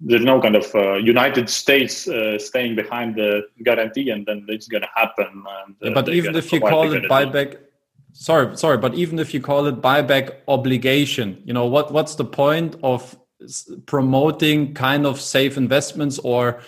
[0.01, 4.69] there's no kind of uh, United States uh, staying behind the guarantee, and then it's
[4.69, 5.27] going to happen.
[5.67, 7.59] And, yeah, but even if you call it buyback,
[8.13, 11.93] sorry, sorry, but even if you call it buyback obligation, you know what?
[11.93, 13.19] What's the point of
[13.87, 16.61] promoting kind of safe investments or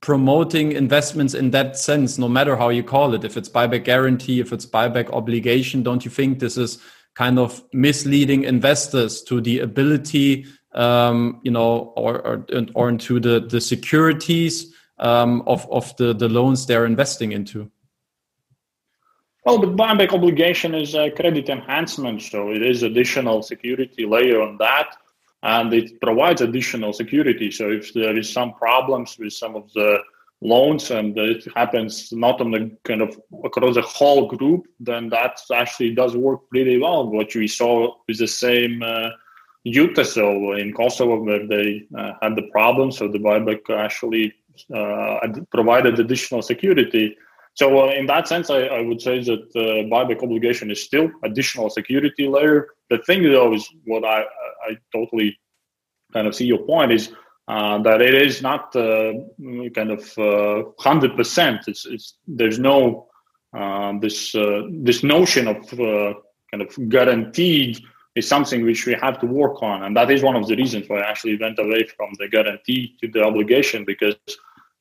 [0.00, 3.24] promoting investments in that sense, no matter how you call it?
[3.24, 6.78] If it's buyback guarantee, if it's buyback obligation, don't you think this is
[7.14, 13.40] kind of misleading investors to the ability um, you know, or, or, or into the,
[13.40, 17.70] the securities um, of, of the, the loans they're investing into?
[19.44, 24.58] Well, the buyback obligation is a credit enhancement, so it is additional security layer on
[24.58, 24.96] that,
[25.42, 27.50] and it provides additional security.
[27.50, 29.98] So if there is some problems with some of the
[30.42, 35.40] loans and it happens not on the kind of across the whole group, then that
[35.54, 37.08] actually does work pretty well.
[37.10, 39.10] What we saw with the same uh,
[40.04, 42.90] so in Kosovo where they uh, had the problem.
[42.90, 44.34] So the buyback actually
[44.74, 45.18] uh,
[45.52, 47.16] provided additional security.
[47.54, 51.10] So uh, in that sense, I, I, would say that the buyback obligation is still
[51.24, 52.68] additional security layer.
[52.90, 54.24] The thing though is what I,
[54.68, 55.38] I totally
[56.12, 57.12] kind of see your point is
[57.48, 59.12] uh, that it is not uh,
[59.74, 61.62] kind of uh, hundred percent.
[61.66, 63.08] It's, it's there's no
[64.00, 64.32] this
[64.70, 65.68] this notion of
[66.50, 67.80] kind of guaranteed
[68.16, 69.84] is something which we have to work on.
[69.84, 72.96] And that is one of the reasons why I actually went away from the guarantee
[73.00, 74.16] to the obligation because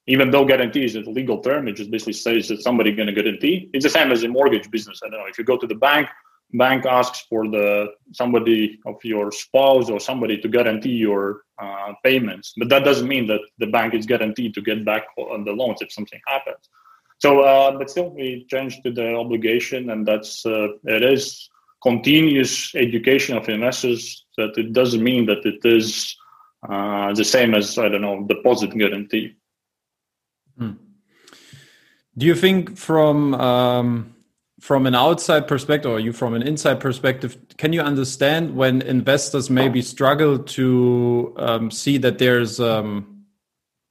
[0.07, 3.13] even though guarantee is a legal term, it just basically says that somebody going to
[3.13, 3.69] guarantee.
[3.73, 5.01] It's the same as a mortgage business.
[5.03, 6.07] I don't know if you go to the bank,
[6.53, 12.53] bank asks for the somebody of your spouse or somebody to guarantee your uh, payments,
[12.57, 15.81] but that doesn't mean that the bank is guaranteed to get back on the loans
[15.81, 16.69] if something happens.
[17.19, 21.49] So, uh, but still, we changed to the obligation, and that's uh, it is
[21.83, 26.15] continuous education of investors that it doesn't mean that it is
[26.67, 29.35] uh, the same as I don't know deposit guarantee.
[30.57, 30.71] Hmm.
[32.17, 34.15] Do you think from um,
[34.59, 39.49] from an outside perspective, or you from an inside perspective, can you understand when investors
[39.49, 43.25] maybe struggle to um, see that there's um,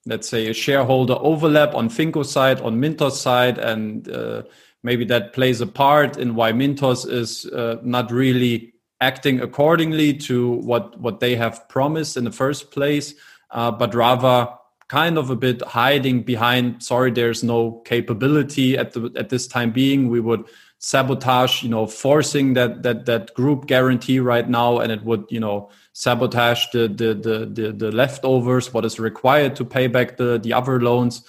[0.06, 4.42] let's say a shareholder overlap on Finko side, on Mintos side, and uh,
[4.82, 10.52] maybe that plays a part in why Mintos is uh, not really acting accordingly to
[10.52, 13.14] what what they have promised in the first place,
[13.50, 14.48] uh, but rather
[14.88, 16.82] kind of a bit hiding behind.
[16.82, 20.08] Sorry, there's no capability at the at this time being.
[20.08, 20.44] We would
[20.78, 25.40] sabotage, you know, forcing that that that group guarantee right now, and it would you
[25.40, 30.38] know sabotage the the the the, the leftovers, what is required to pay back the
[30.38, 31.22] the other loans.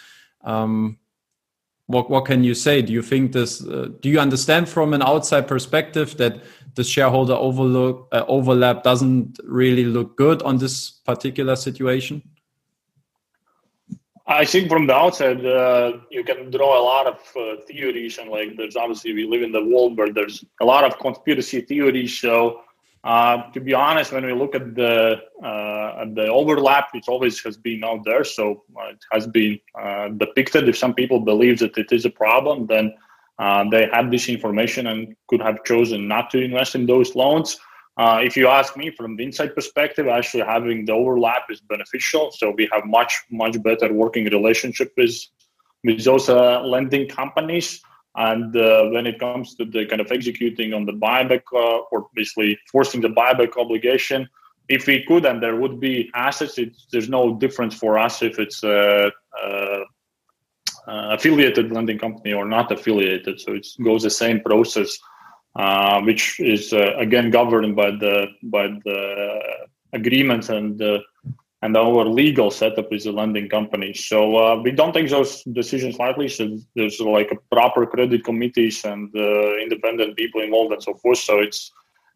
[0.43, 0.97] Um,
[1.88, 2.82] what what can you say?
[2.82, 3.66] Do you think this?
[3.66, 6.43] Uh, do you understand from an outside perspective that
[6.76, 12.22] the shareholder overlook uh, overlap doesn't really look good on this particular situation?
[14.30, 18.30] I think from the outside, uh, you can draw a lot of uh, theories, and
[18.30, 22.20] like there's obviously we live in the world where there's a lot of conspiracy theories.
[22.20, 22.62] So
[23.04, 27.42] uh, to be honest, when we look at the uh, at the overlap, it always
[27.42, 28.24] has been out there.
[28.24, 30.70] So uh, it has been uh, depicted.
[30.70, 32.94] If some people believe that it is a problem, then
[33.72, 37.58] they had this information and could have chosen not to invest in those loans.
[38.00, 42.32] Uh, if you ask me, from the inside perspective, actually having the overlap is beneficial.
[42.32, 45.18] So we have much much better working relationship with
[45.84, 47.82] with those lending companies.
[48.16, 52.08] And uh, when it comes to the kind of executing on the buyback uh, or
[52.16, 54.28] basically forcing the buyback obligation,
[54.68, 56.60] if we could and there would be assets,
[56.91, 59.12] there's no difference for us if it's a,
[59.43, 59.84] a,
[60.88, 63.39] a, affiliated lending company or not affiliated.
[63.39, 64.97] So it goes the same process,
[65.56, 69.39] uh, which is uh, again governed by the by the
[69.93, 71.02] agreements and the
[71.62, 73.93] and our legal setup is a lending company.
[73.93, 76.30] So uh, we don't take those decisions lightly.
[76.30, 81.18] So there's like a proper credit committees and uh, independent people involved and so forth.
[81.18, 81.72] So it's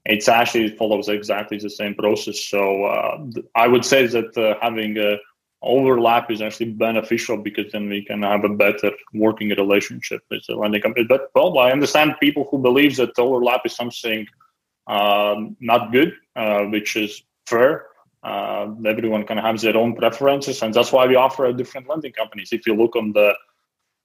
[0.05, 2.39] it's actually follows exactly the same process.
[2.41, 3.25] So uh,
[3.55, 5.17] I would say that uh, having a
[5.64, 10.55] overlap is actually beneficial because then we can have a better working relationship with the
[10.55, 11.05] lending company.
[11.07, 14.28] But well, I understand people who believe that overlap is something
[14.88, 17.86] um, not good, uh, which is fair
[18.24, 22.53] uh, everyone can have their own preferences, and that's why we offer different lending companies.
[22.53, 23.34] If you look on the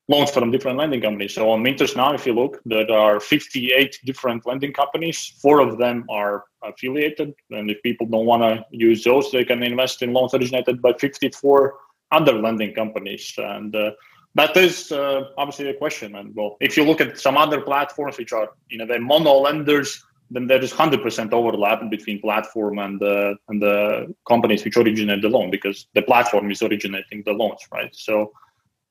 [0.08, 3.98] loans from different lending companies, so on Mintos now, if you look, there are 58
[4.04, 5.34] different lending companies.
[5.40, 9.62] Four of them are affiliated, and if people don't want to use those, they can
[9.62, 11.74] invest in loans originated by 54
[12.10, 13.90] other lending companies, and uh,
[14.34, 16.14] that is uh, obviously a question.
[16.16, 19.34] And well, if you look at some other platforms which are in a way mono
[19.34, 25.22] lenders then there is 100% overlap between platform and the and the companies which originate
[25.22, 27.94] the loan because the platform is originating the loans, right?
[27.94, 28.32] So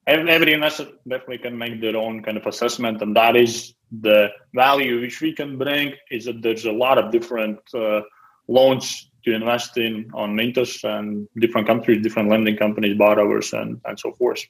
[0.07, 5.01] every investor definitely can make their own kind of assessment, and that is the value
[5.01, 5.93] which we can bring.
[6.09, 8.01] Is that there's a lot of different uh,
[8.47, 13.99] loans to invest in on Mintos and different countries, different lending companies, borrowers, and and
[13.99, 14.43] so forth.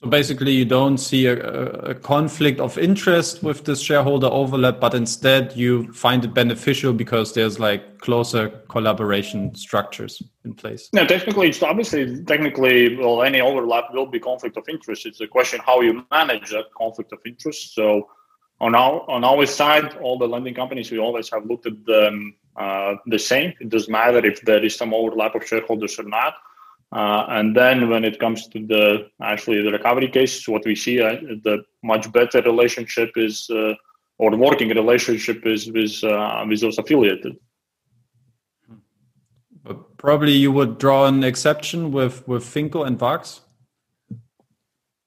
[0.00, 1.36] So basically, you don't see a,
[1.90, 7.34] a, conflict of interest with this shareholder overlap, but instead you find it beneficial because
[7.34, 10.88] there's like closer collaboration structures in place.
[10.92, 15.04] No, technically, it's obviously technically, well, any overlap will be conflict of interest.
[15.04, 17.74] It's a question how you manage that conflict of interest.
[17.74, 18.08] So
[18.60, 22.36] on our on our side, all the lending companies, we always have looked at them
[22.54, 23.52] uh, the same.
[23.60, 26.34] It doesn't matter if there is some overlap of shareholders or not
[26.90, 31.00] uh, and then when it comes to the actually the recovery cases, what we see
[31.00, 33.74] uh, the much better relationship is uh,
[34.18, 37.36] or working relationship is with uh, with those affiliated.
[39.62, 43.42] But probably you would draw an exception with with Finko and Varks.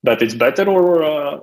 [0.03, 1.39] That it's better, or uh,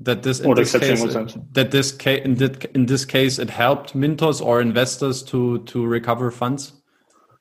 [0.00, 2.36] that this in this case that this case in,
[2.74, 6.72] in this case it helped Mintos or investors to to recover funds.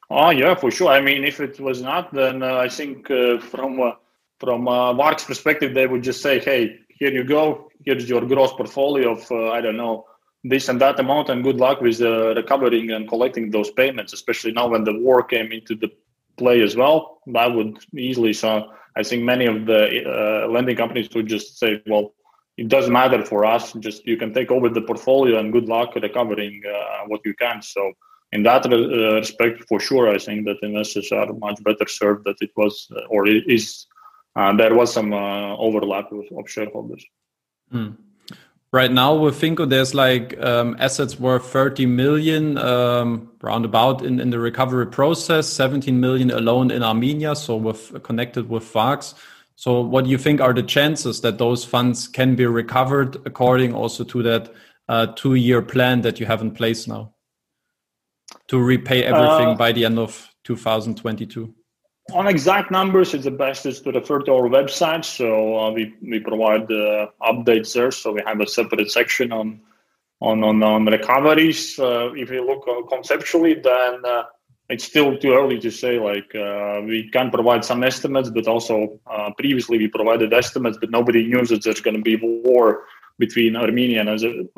[0.10, 0.90] Oh yeah, for sure.
[0.90, 3.92] I mean, if it was not, then uh, I think uh, from uh,
[4.40, 7.70] from uh, Varks' perspective, they would just say, "Hey, here you go.
[7.86, 10.06] Here's your gross portfolio of uh, I don't know
[10.44, 14.52] this and that amount, and good luck with uh, recovering and collecting those payments." Especially
[14.52, 15.92] now when the war came into the
[16.38, 18.34] play as well, that would easily.
[18.34, 22.14] So I think many of the uh, lending companies would just say, "Well."
[22.58, 23.74] It doesn't matter for us.
[23.74, 26.64] Just you can take over the portfolio and good luck recovering
[27.08, 27.62] what you can.
[27.62, 27.92] So
[28.36, 32.38] in that uh, respect, for sure, I think that investors are much better served that
[32.42, 33.88] it was uh, or it is
[34.36, 37.04] uh, there was some overlap of, of shareholders.
[37.74, 37.96] Mm.
[38.74, 44.32] Right now with Finko, there's like um, assets worth 30 million um, roundabout in, in
[44.32, 49.16] the recovery process, 17 million alone in Armenia, so with connected with Varks.
[49.56, 53.74] So what do you think are the chances that those funds can be recovered according
[53.74, 54.54] also to that
[54.90, 57.15] uh, two-year plan that you have in place now?
[58.48, 61.54] To repay everything uh, by the end of 2022?
[62.14, 65.04] On exact numbers, it's the best is to refer to our website.
[65.04, 67.92] So uh, we we provide uh, updates there.
[67.92, 69.62] So we have a separate section on
[70.22, 71.80] on on, on recoveries.
[71.80, 74.24] Uh, if you look uh, conceptually, then uh,
[74.70, 75.98] it's still too early to say.
[75.98, 76.32] Like
[76.86, 79.00] we can provide some estimates, but also
[79.40, 82.84] previously we provided estimates, but nobody knew that there's going to be war
[83.18, 84.10] between Armenia and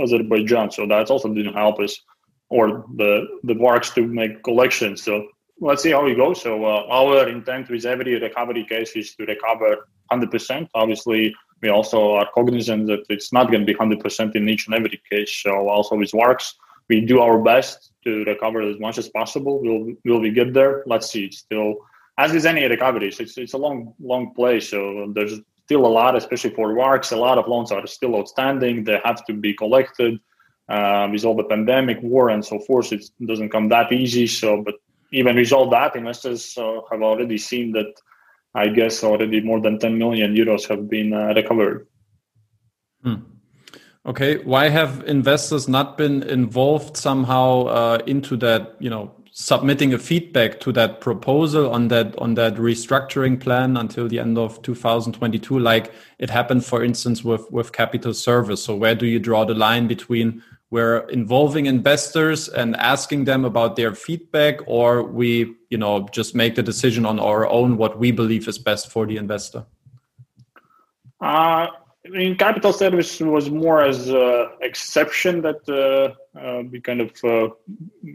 [0.02, 0.72] Azerbaijan.
[0.72, 2.02] So that also didn't help us
[2.50, 5.04] or the the Varks to make collections.
[5.04, 5.28] So
[5.60, 6.42] let's see how it goes.
[6.42, 10.70] So uh, our intent with every recovery case is to recover 100%.
[10.74, 14.76] Obviously, we also are cognizant that it's not going to be 100% in each and
[14.76, 15.32] every case.
[15.44, 16.56] So also with Varks,
[16.90, 19.62] we do our best to recover as much as possible.
[19.62, 20.84] Will will we get there?
[20.86, 21.26] Let's see.
[21.26, 21.78] It's still
[22.18, 24.60] as with any recoveries, it's it's a long long play.
[24.60, 27.12] So there's still a lot, especially for Varks.
[27.12, 28.84] A lot of loans are still outstanding.
[28.84, 30.20] They have to be collected
[30.70, 34.28] uh, with all the pandemic, war, and so forth, it doesn't come that easy.
[34.28, 34.76] So, but
[35.12, 37.94] even with all that, investors uh, have already seen that.
[38.56, 41.86] I guess already more than 10 million euros have been uh, recovered.
[43.04, 43.16] Hmm.
[44.04, 48.76] Okay, why have investors not been involved somehow uh, into that?
[48.80, 54.08] You know, submitting a feedback to that proposal on that on that restructuring plan until
[54.08, 58.96] the end of 2022 like it happened for instance with with capital service so where
[58.96, 64.60] do you draw the line between we're involving investors and asking them about their feedback
[64.68, 68.58] or we you know just make the decision on our own what we believe is
[68.58, 69.66] best for the investor
[71.22, 71.68] uh,
[72.08, 77.12] I mean, capital service was more as an exception that uh, uh, we kind of
[77.24, 77.50] uh,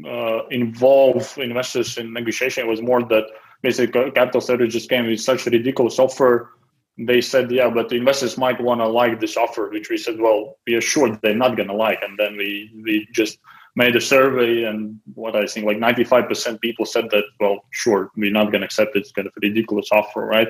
[0.09, 2.64] uh, involve investors in negotiation.
[2.64, 3.24] It was more that
[3.61, 6.53] basically capital service just came with such a ridiculous offer
[6.99, 10.20] they said, yeah, but the investors might want to like this offer, which we said,
[10.20, 12.03] well, we are sure they're not going to like.
[12.03, 13.38] And then we, we just
[13.74, 18.30] made a survey and what I think like 95% people said that, well, sure, we're
[18.30, 19.01] not going to accept it.
[19.01, 20.49] It's kind of a ridiculous offer, right?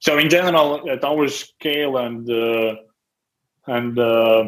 [0.00, 2.76] So in general, at our scale and, uh,
[3.66, 4.44] and uh,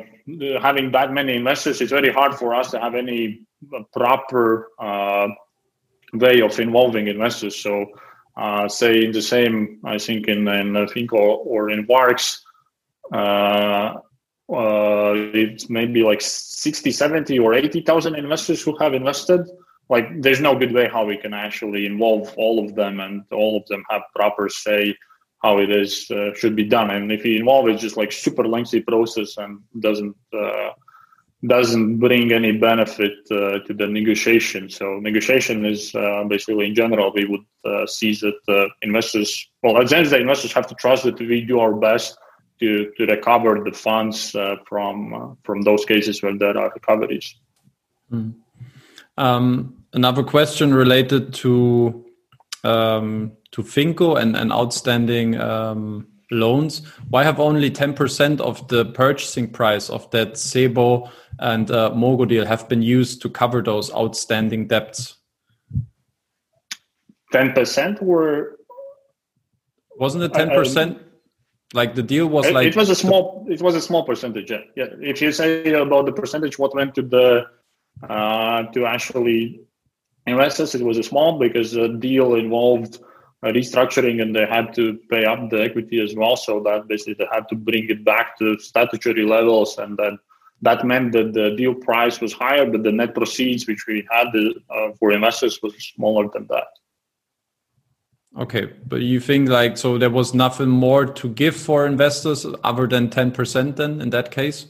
[0.61, 3.47] having that many investors, it's very hard for us to have any
[3.95, 5.29] proper uh,
[6.13, 7.57] way of involving investors.
[7.57, 7.87] So
[8.41, 12.43] uh, say in the same, I think in, in I think or, or in Varks,
[13.13, 13.99] uh,
[14.51, 19.47] uh, it's maybe like 60, 70 or 80,000 investors who have invested.
[19.91, 23.59] Like there's no good way how we can actually involve all of them and all
[23.59, 24.97] of them have proper say
[25.43, 26.91] how it is uh, should be done.
[26.91, 30.71] And if you involve it's just like super lengthy process and doesn't uh,
[31.47, 34.69] doesn't bring any benefit uh, to the negotiation.
[34.69, 39.81] So negotiation is uh, basically in general we would uh, see that uh, investors, well,
[39.81, 42.19] at the end of the investors have to trust that we do our best
[42.61, 47.35] to to recover the funds uh, from uh, from those cases where there are recoveries.
[48.13, 48.35] Mm.
[49.17, 52.05] Um, another question related to
[52.65, 56.83] um, to Finko and, and outstanding um, loans.
[57.09, 62.47] Why have only 10% of the purchasing price of that Sebo and uh, Mogo deal
[62.47, 65.17] have been used to cover those outstanding debts?
[67.33, 68.59] 10% were.
[69.99, 71.01] Wasn't it 10%?
[71.73, 74.51] like the deal was it, like it was a small it was a small percentage
[74.51, 74.59] yeah.
[74.77, 77.47] yeah if you say about the percentage what went to the
[78.09, 79.61] uh, to actually
[80.27, 82.99] investors it was a small because the deal involved
[83.45, 86.37] restructuring and they had to pay up the equity as well.
[86.37, 90.19] So that basically they had to bring it back to statutory levels, and then
[90.63, 94.27] that meant that the deal price was higher, but the net proceeds which we had
[94.27, 96.67] uh, for investors was smaller than that.
[98.39, 102.87] Okay, but you think like so there was nothing more to give for investors other
[102.87, 104.67] than ten percent then in that case?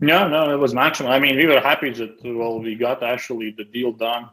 [0.00, 1.12] No, no, it was maximum.
[1.12, 4.30] I mean, we were happy that well we got actually the deal done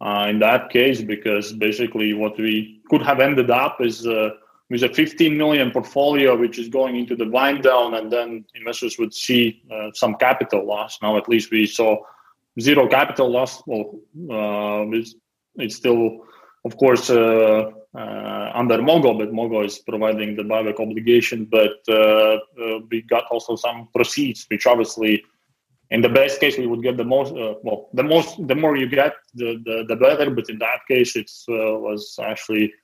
[0.00, 4.30] uh, in that case because basically what we could have ended up is uh,
[4.68, 8.98] with a 15 million portfolio which is going into the wind down and then investors
[8.98, 10.98] would see uh, some capital loss.
[11.02, 11.98] Now at least we saw
[12.60, 13.62] zero capital loss.
[13.66, 15.14] Well uh, it's,
[15.56, 16.26] it's, still
[16.64, 21.46] of course uh, uh, under mogo but mogo is providing the buyback obligation.
[21.46, 21.78] But
[22.90, 25.24] we got also some proceeds which obviously
[25.90, 28.76] in the best case we would get the most uh, well the most the more
[28.76, 30.30] you get the the, the better.
[30.30, 32.76] But in that case it uh, was actually uh,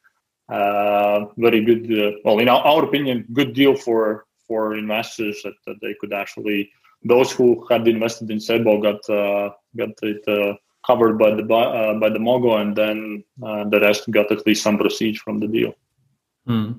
[0.48, 5.76] very good uh, well in our, our, opinion good deal for for investors that, that,
[5.80, 6.70] they could actually
[7.04, 10.54] those who had invested in Sebo got uh, got it uh,
[10.86, 15.18] covered by the by the Mogo and then the rest got at least some proceeds
[15.18, 15.74] from the deal.
[16.46, 16.72] Hmm.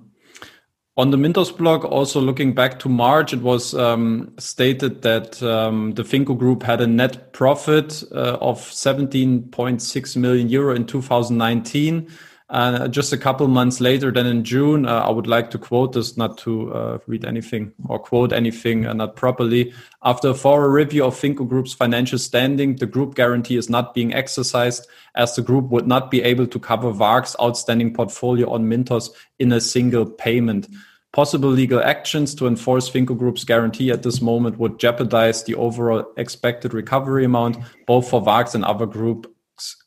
[0.98, 5.94] On the Mintos blog, also looking back to March, it was um, stated that um,
[5.94, 12.10] the Finko Group had a net profit uh, of 17.6 million euro in 2019.
[12.50, 15.92] Uh, just a couple months later than in June, uh, I would like to quote
[15.92, 19.74] this, not to uh, read anything or quote anything uh, not properly.
[20.02, 24.14] After a thorough review of Finko Group's financial standing, the group guarantee is not being
[24.14, 29.10] exercised as the group would not be able to cover Varks' outstanding portfolio on Mintos
[29.40, 30.70] in a single payment.
[31.12, 36.06] Possible legal actions to enforce Finko Group's guarantee at this moment would jeopardize the overall
[36.16, 39.36] expected recovery amount, both for Varks' and other group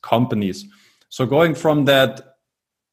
[0.02, 0.66] companies.
[1.08, 2.29] So going from that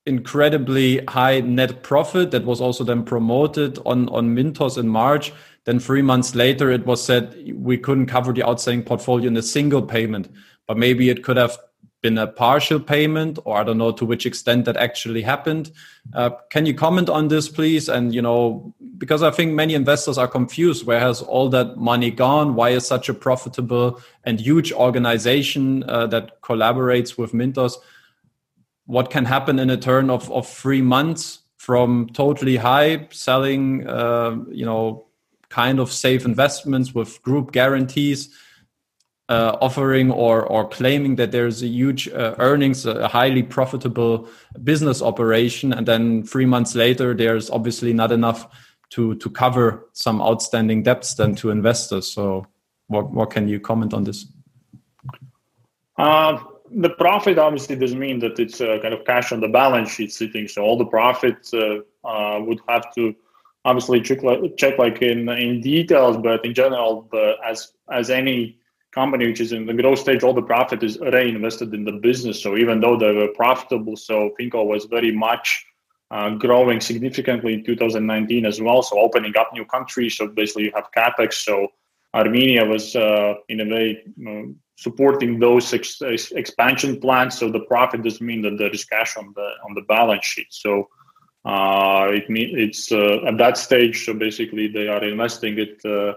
[0.08, 5.34] incredibly high net profit that was also then promoted on, on Mintos in March.
[5.66, 9.42] Then three months later, it was said we couldn't cover the outstanding portfolio in a
[9.42, 10.30] single payment,
[10.66, 11.58] but maybe it could have
[12.02, 15.72] been a partial payment, or I don't know to which extent that actually happened.
[16.14, 17.90] Uh, can you comment on this, please?
[17.90, 20.86] And you know, because I think many investors are confused.
[20.86, 22.56] Where has all that money gone?
[22.56, 27.74] Why is such a profitable and huge organization uh, that collaborates with Mintos?
[28.88, 34.38] What can happen in a turn of, of three months from totally high selling, uh,
[34.50, 35.06] you know,
[35.50, 38.30] kind of safe investments with group guarantees,
[39.30, 44.30] uh, offering or or claiming that there's a huge uh, earnings, a highly profitable
[44.64, 48.48] business operation, and then three months later, there's obviously not enough
[48.92, 52.10] to to cover some outstanding debts then to investors.
[52.10, 52.48] So,
[52.88, 54.26] what what can you comment on this?
[55.98, 56.38] Uh,
[56.72, 60.12] the profit obviously doesn't mean that it's uh, kind of cash on the balance sheet
[60.12, 60.48] sitting.
[60.48, 63.16] So all the profits uh, uh, would have to
[63.66, 68.58] obviously check like, check like in in details, but in general, the, as as any
[68.92, 72.42] company which is in the growth stage, all the profit is reinvested in the business.
[72.42, 75.66] So even though they were profitable, so Finko was very much
[76.10, 78.82] uh, growing significantly in 2019 as well.
[78.82, 80.18] So opening up new countries.
[80.18, 81.34] So basically, you have capex.
[81.34, 81.68] So
[82.14, 84.04] Armenia was uh, in a way
[84.78, 87.38] supporting those ex- expansion plans.
[87.38, 90.48] So the profit doesn't mean that there is cash on the on the balance sheet.
[90.52, 90.88] So
[91.44, 94.06] uh, it mean it's uh, at that stage.
[94.06, 96.14] So basically, they are investing it, uh,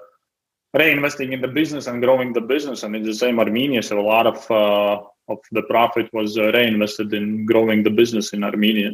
[0.76, 2.82] reinvesting in the business and growing the business.
[2.82, 3.82] And it's the same Armenia.
[3.82, 8.32] So a lot of uh, of the profit was uh, reinvested in growing the business
[8.34, 8.92] in Armenia.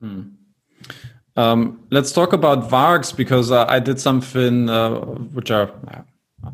[0.00, 0.22] Hmm.
[1.36, 4.66] Um, let's talk about Varks because uh, I did something
[5.32, 5.70] which are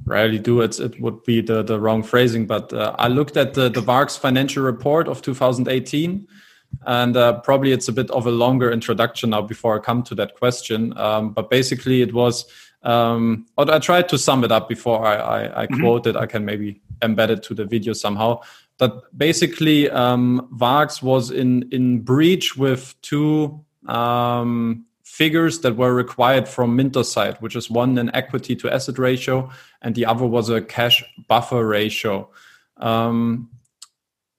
[0.06, 3.54] rarely do it it would be the the wrong phrasing but uh, i looked at
[3.54, 6.26] the the Varks' financial report of 2018
[6.86, 10.14] and uh, probably it's a bit of a longer introduction now before i come to
[10.14, 12.46] that question um, but basically it was
[12.84, 15.80] Um, I tried to sum it up before I, I, I mm-hmm.
[15.80, 16.16] quote it.
[16.16, 18.40] I can maybe embed it to the video somehow.
[18.78, 24.84] But basically, um, Varks was in in breach with two um,
[25.14, 29.48] figures that were required from Mintos side, which is one an equity to asset ratio,
[29.80, 32.28] and the other was a cash buffer ratio.
[32.78, 33.48] Um,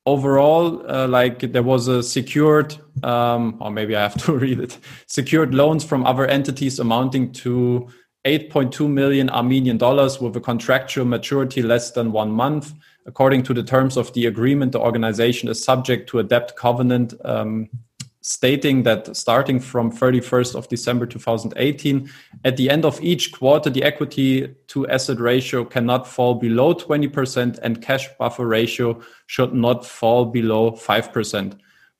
[0.05, 4.77] overall, uh, like there was a secured, um, or maybe I have to read it,
[5.07, 7.87] secured loans from other entities amounting to
[8.25, 12.73] 8.2 million Armenian dollars with a contractual maturity less than one month.
[13.05, 17.13] According to the terms of the agreement, the organization is subject to a debt covenant
[17.23, 17.69] um,
[18.25, 22.09] stating that starting from 31st of December 2018,
[22.43, 27.59] at the end of each quarter, the equity to asset ratio cannot fall below 20%
[27.59, 31.59] and cash buffer ratio should not fall below 5%.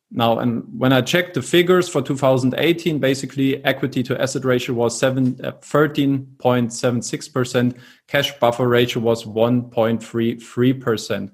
[0.09, 4.97] Now, and when I checked the figures for 2018, basically equity to asset ratio was
[4.97, 11.29] 7, uh, 13.76%, cash buffer ratio was 1.33%.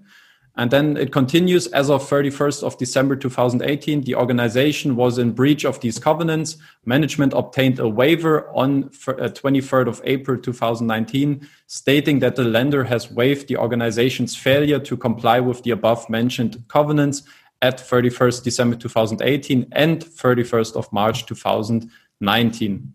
[0.57, 5.63] And then it continues as of 31st of December 2018, the organization was in breach
[5.63, 6.57] of these covenants.
[6.85, 13.09] Management obtained a waiver on 23rd uh, of April 2019, stating that the lender has
[13.09, 17.23] waived the organization's failure to comply with the above mentioned covenants
[17.61, 22.93] at 31st December 2018 and 31st of March 2019.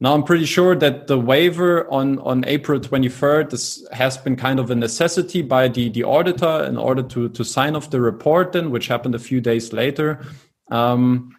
[0.00, 4.60] Now, I'm pretty sure that the waiver on, on April 23rd this has been kind
[4.60, 8.52] of a necessity by the, the auditor in order to, to sign off the report,
[8.52, 10.24] then, which happened a few days later.
[10.70, 11.34] Um,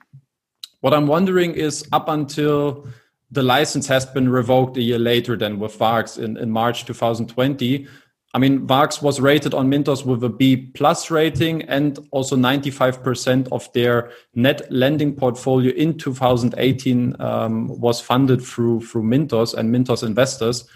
[0.81, 2.85] what I'm wondering is up until
[3.31, 7.87] the license has been revoked a year later than with Varks in, in March 2020,
[8.35, 13.47] I mean, Varks was rated on Mintos with a B plus rating, and also 95%
[13.51, 20.03] of their net lending portfolio in 2018 um, was funded through through Mintos and Mintos
[20.03, 20.67] investors.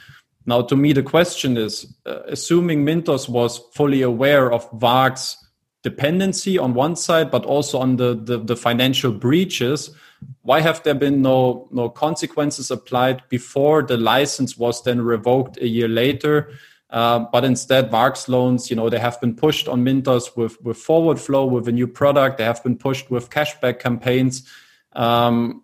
[0.47, 5.37] Now, to me, the question is: uh, assuming Mintos was fully aware of Varks
[5.83, 9.91] dependency on one side, but also on the, the, the financial breaches,
[10.41, 15.67] why have there been no no consequences applied before the license was then revoked a
[15.67, 16.51] year later?
[16.93, 20.77] Uh, but instead, Varks loans, you know, they have been pushed on Mintos with, with
[20.77, 22.37] forward flow, with a new product.
[22.37, 24.47] They have been pushed with cashback campaigns.
[24.93, 25.63] Um,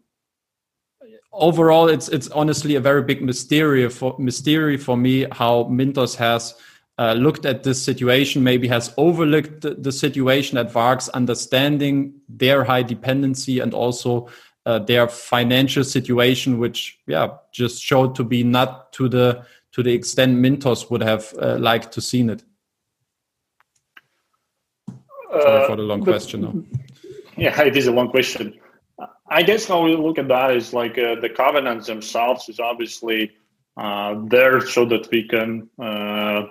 [1.31, 6.55] overall, it's it's honestly a very big mystery for mystery for me how Mintos has
[6.97, 12.63] uh, looked at this situation, maybe has overlooked the, the situation at Varks, understanding their
[12.63, 14.29] high dependency and also
[14.65, 19.93] uh, their financial situation, which yeah just showed to be not to the to the
[19.93, 22.43] extent Mintos would have uh, liked to seen it?
[25.31, 26.41] Sorry for the long uh, question.
[26.41, 26.63] Though.
[27.37, 28.59] Yeah, it is a long question.
[29.29, 33.31] I guess how we look at that is like uh, the covenants themselves is obviously
[33.77, 36.47] uh, there so that we can uh,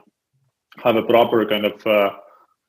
[0.83, 1.85] have a proper kind of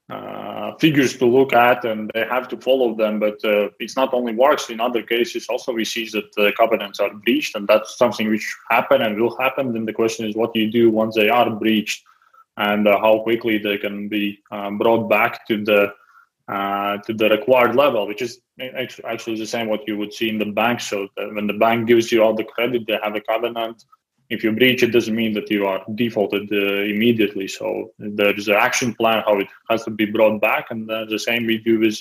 [0.10, 3.20] uh, uh, figures to look at and they have to follow them.
[3.20, 4.70] But uh, it's not only Varks.
[4.70, 8.56] In other cases, also we see that the covenants are breached, and that's something which
[8.70, 9.74] happen and will happen.
[9.74, 12.04] Then the question is, what you do once they are breached,
[12.58, 15.94] and uh, how quickly they can be um, brought back to the
[16.52, 18.42] uh, to the required level, which is
[19.06, 20.82] actually the same what you would see in the bank.
[20.82, 23.84] So when the bank gives you all the credit, they have a covenant
[24.30, 27.48] if you breach it doesn't mean that you are defaulted uh, immediately.
[27.48, 30.68] So there is an action plan how it has to be brought back.
[30.70, 32.00] And uh, the same we do with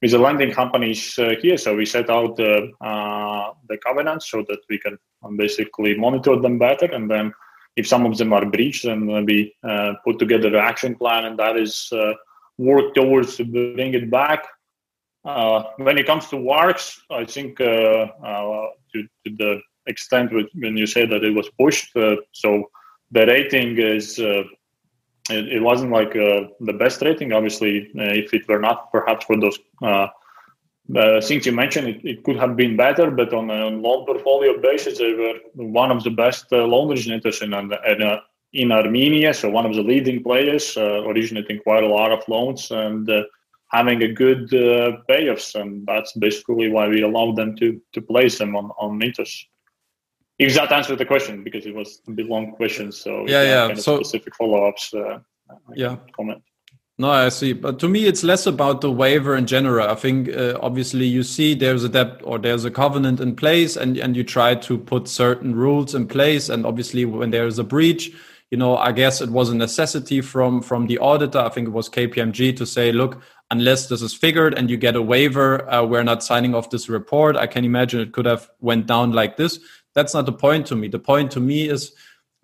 [0.00, 1.56] with the lending companies uh, here.
[1.56, 4.96] So we set out uh, the covenants so that we can
[5.36, 6.86] basically monitor them better.
[6.86, 7.32] And then
[7.76, 11.38] if some of them are breached then we uh, put together an action plan and
[11.38, 12.12] that is uh,
[12.58, 14.46] work towards to bring it back.
[15.22, 18.08] When it comes to Varks, I think to,
[18.94, 21.96] to the extent when you say that it was pushed.
[21.96, 22.70] Uh, so
[23.10, 24.44] the rating is uh,
[25.30, 27.32] it, it, wasn't like uh, the best rating.
[27.32, 30.08] Obviously, if it were not perhaps for those uh,
[31.20, 34.98] things you mentioned, it, it, could have been better, but on a loan portfolio basis,
[34.98, 38.20] they were one of the best uh, loan originators in, in, uh,
[38.52, 39.34] in, Armenia.
[39.34, 43.10] So one of the leading players, originating quite a lot of loans and
[43.70, 44.48] having a good
[45.10, 45.54] payoffs.
[45.54, 49.44] And that's basically why we allowed them to to place them on, on Mintos
[50.38, 53.66] if that answered the question because it was a bit long question so yeah yeah
[53.66, 55.18] kind of so specific follow-ups uh,
[55.74, 55.96] yeah.
[56.14, 56.42] comment.
[56.98, 59.88] No i see but to me it's less about the waiver in general.
[59.88, 63.76] I think uh, obviously you see there's a debt or there's a covenant in place
[63.76, 66.48] and and you try to put certain rules in place.
[66.48, 68.12] And obviously when there is a breach
[68.50, 71.38] you know i guess it was a necessity from from the auditor.
[71.38, 74.96] I think it was kpmg to say look unless this is figured and you get
[74.96, 77.36] a waiver uh, we're not signing off this report.
[77.36, 79.60] I can imagine it could have went down like this
[79.94, 80.88] that's not the point to me.
[80.88, 81.92] The point to me is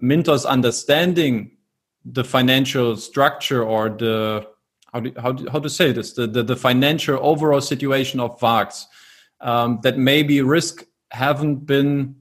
[0.03, 1.53] Mintos understanding
[2.05, 4.47] the financial structure or the
[4.93, 8.39] how do, how, do, how to say this the, the, the financial overall situation of
[8.41, 8.87] Varks
[9.41, 12.17] um, that maybe risk haven't been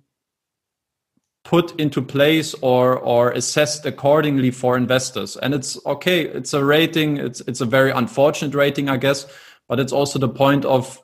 [1.44, 7.18] put into place or or assessed accordingly for investors and it's okay it's a rating
[7.18, 9.26] it's it's a very unfortunate rating i guess
[9.68, 11.03] but it's also the point of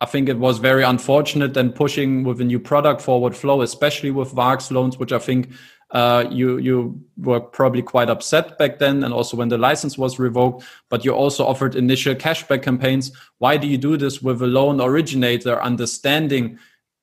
[0.00, 4.10] i think it was very unfortunate then pushing with a new product forward flow especially
[4.10, 5.50] with Varks loans which i think
[5.92, 10.18] uh, you you were probably quite upset back then, and also when the license was
[10.18, 10.64] revoked.
[10.88, 13.10] But you also offered initial cashback campaigns.
[13.38, 16.58] Why do you do this with a loan originator, understanding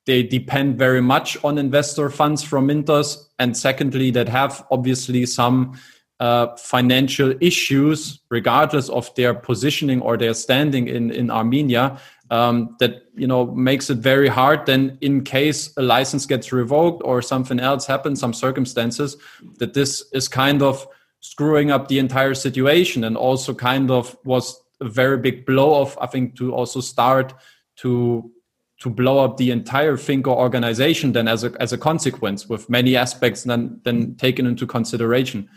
[0.06, 5.78] they depend very much on investor funds from Mintos, and secondly, that have obviously some
[6.22, 13.03] uh, financial issues, regardless of their positioning or their standing in in Armenia um, that
[13.15, 17.59] you know makes it very hard then in case a license gets revoked or something
[17.59, 19.17] else happens some circumstances
[19.59, 20.85] that this is kind of
[21.19, 25.97] screwing up the entire situation and also kind of was a very big blow of
[26.01, 27.33] i think to also start
[27.75, 28.31] to
[28.79, 32.95] to blow up the entire Finko organization then as a as a consequence with many
[32.95, 35.49] aspects then then taken into consideration.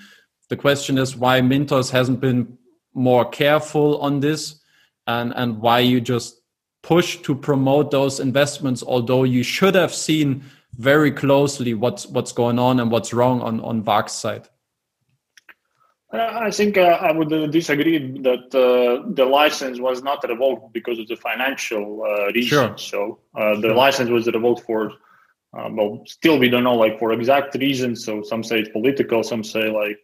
[0.49, 2.59] The question is why mintos hasn't been
[2.95, 4.61] more careful on this
[5.07, 6.40] and and why you just
[6.83, 10.43] push to promote those investments, although you should have seen
[10.79, 14.49] very closely what's what's going on and what's wrong on on Varks side.
[16.13, 20.73] Uh, I think uh, I would uh, disagree that uh, the license was not revoked
[20.73, 22.49] because of the financial uh, reason.
[22.49, 22.79] Sure.
[22.79, 23.75] So uh, the sure.
[23.75, 24.93] license was revoked for,
[25.53, 28.05] well, still we don't know like for exact reasons.
[28.05, 30.03] So some say it's political, some say like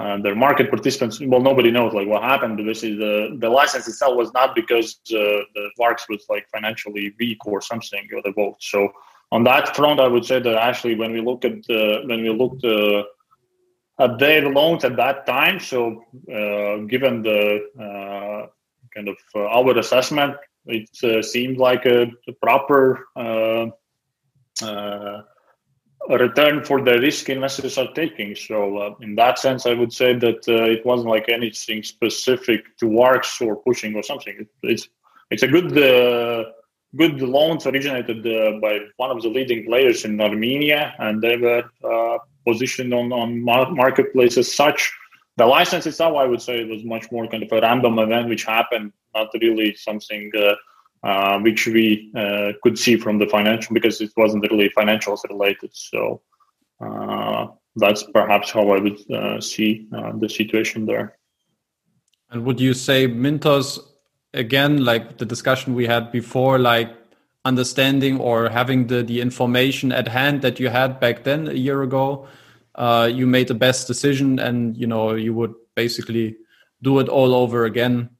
[0.00, 1.20] uh, their market participants.
[1.20, 2.58] Well nobody knows like what happened.
[2.66, 7.14] This is the the license itself was not because uh, the Varks was like financially
[7.18, 8.56] weak or something or the vote.
[8.60, 8.90] So
[9.32, 12.30] on that front i would say that actually when we look at uh, when we
[12.30, 13.02] looked uh,
[13.98, 17.40] at their loans at that time so uh, given the
[17.78, 18.46] uh,
[18.94, 20.34] kind of our assessment
[20.66, 23.06] it seemed like a, a proper
[26.18, 28.34] return for the risk investors are taking.
[28.34, 32.76] So uh, in that sense, I would say that uh, it wasn't like anything specific
[32.78, 34.34] to Varks or pushing or something.
[34.38, 34.88] It, it's
[35.30, 36.50] it's a good uh,
[36.96, 41.64] good loans originated uh, by one of the leading players in Armenia, and they were
[41.84, 44.92] uh, positioned on on marketplace as such.
[45.36, 48.28] The license itself, I would say, it was much more kind of a random event
[48.28, 50.30] which happened, not really something
[51.02, 55.70] uh, which we uh, could see from the financial because it wasn't really financials related.
[55.72, 56.20] So
[56.80, 57.46] uh,
[57.76, 61.16] that's perhaps how I would uh, see uh, the situation there.
[62.30, 63.78] And would you say Mintos
[64.34, 66.90] again, like the discussion we had before, like
[67.44, 71.82] understanding or having the the information at hand that you had back then a year
[71.82, 72.28] ago,
[72.74, 76.36] uh, you made the best decision, and you know you would basically
[76.82, 78.10] do it all over again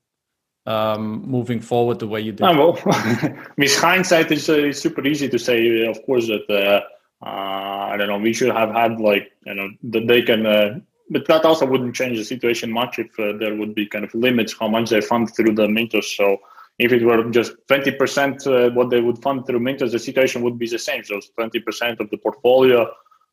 [0.66, 2.46] um, moving forward the way you did?
[2.46, 6.80] Oh, well, with hindsight, it's, uh, it's super easy to say, of course, that uh,
[7.24, 10.78] uh, I don't know, we should have had like, you know, that they can, uh,
[11.10, 14.14] but that also wouldn't change the situation much if uh, there would be kind of
[14.14, 16.16] limits how much they fund through the Mintos.
[16.16, 16.38] So
[16.78, 20.58] if it were just 20% uh, what they would fund through Mintos, the situation would
[20.58, 21.04] be the same.
[21.04, 22.90] So 20% of the portfolio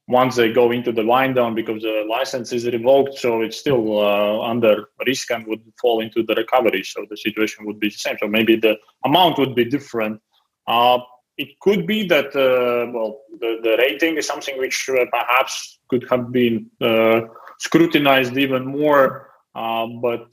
[0.08, 4.00] once they go into the wind down because the license is revoked, so it's still
[4.00, 6.84] uh, under risk and would fall into the recovery.
[6.84, 8.16] So the situation would be the same.
[8.20, 10.22] So maybe the amount would be different.
[10.66, 11.00] Uh,
[11.38, 16.06] it could be that uh, well, the, the rating is something which uh, perhaps could
[16.10, 17.22] have been uh,
[17.60, 20.28] scrutinized even more, uh, but.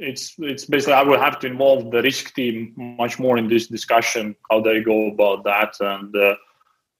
[0.00, 3.66] it's it's basically I will have to involve the risk team much more in this
[3.66, 6.14] discussion how they go about that and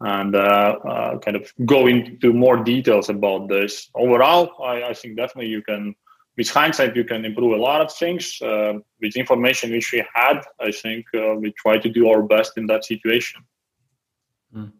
[0.00, 3.90] and uh, uh, kind of go into more details about this.
[3.94, 5.94] Overall, I, I, think definitely you can,
[6.36, 8.40] with hindsight, you can improve a lot of things.
[8.40, 12.52] Uh, with information which we had, I think uh, we try to do our best
[12.56, 13.42] in that situation.
[14.54, 14.72] Mm.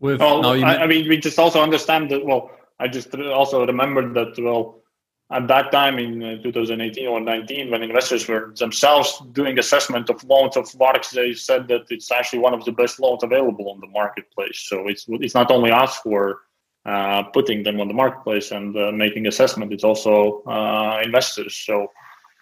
[0.00, 2.24] With, well, I, I mean, we just also understand that.
[2.24, 4.34] Well, I just also remembered that.
[4.38, 4.82] Well,
[5.30, 10.22] at that time in uh, 2018 or 19 when investors were themselves doing assessment of
[10.24, 13.80] loans of Varks they said that it's actually one of the best loans available on
[13.80, 14.60] the marketplace.
[14.68, 16.40] So it's it's not only us for
[16.84, 21.56] uh, putting them on the marketplace and uh, making assessment it's also uh, investors.
[21.56, 21.88] So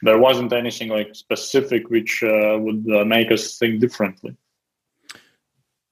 [0.03, 4.37] there wasn't anything like specific which uh, would uh, make us think differently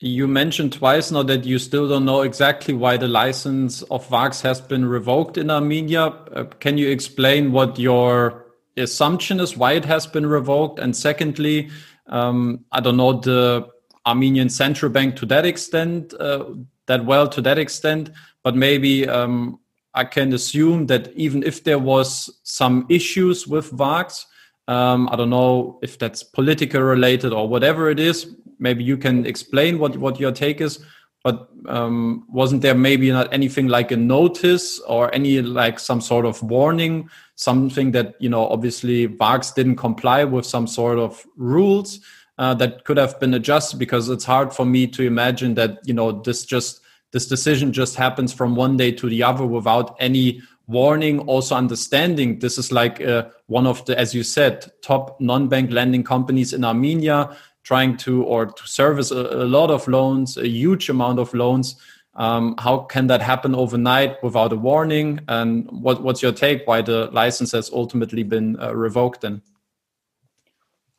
[0.01, 4.41] you mentioned twice now that you still don't know exactly why the license of Varks
[4.41, 6.07] has been revoked in Armenia.
[6.35, 8.47] Uh, can you explain what your
[8.79, 10.79] assumption is, why it has been revoked?
[10.79, 11.69] And secondly,
[12.07, 13.69] um, I don't know the
[14.07, 16.47] Armenian central bank to that extent, uh,
[16.87, 18.11] that well to that extent,
[18.43, 19.61] but maybe um,
[19.93, 24.27] I can assume that even if there was some issues with Varks,
[24.67, 28.35] um, I don't know if that's political related or whatever it is.
[28.61, 30.79] Maybe you can explain what, what your take is.
[31.23, 36.25] But um, wasn't there maybe not anything like a notice or any like some sort
[36.25, 42.01] of warning, something that you know obviously Varks didn't comply with some sort of rules
[42.39, 43.79] uh, that could have been adjusted?
[43.79, 46.81] Because it's hard for me to imagine that you know this just
[47.13, 52.39] this decision just happens from one day to the other without any warning also understanding
[52.39, 56.65] this is like uh, one of the as you said top non-bank lending companies in
[56.65, 61.33] armenia trying to or to service a, a lot of loans a huge amount of
[61.35, 61.77] loans
[62.15, 66.83] um, how can that happen overnight without a warning and what, what's your take why
[66.83, 69.41] the license has ultimately been uh, revoked then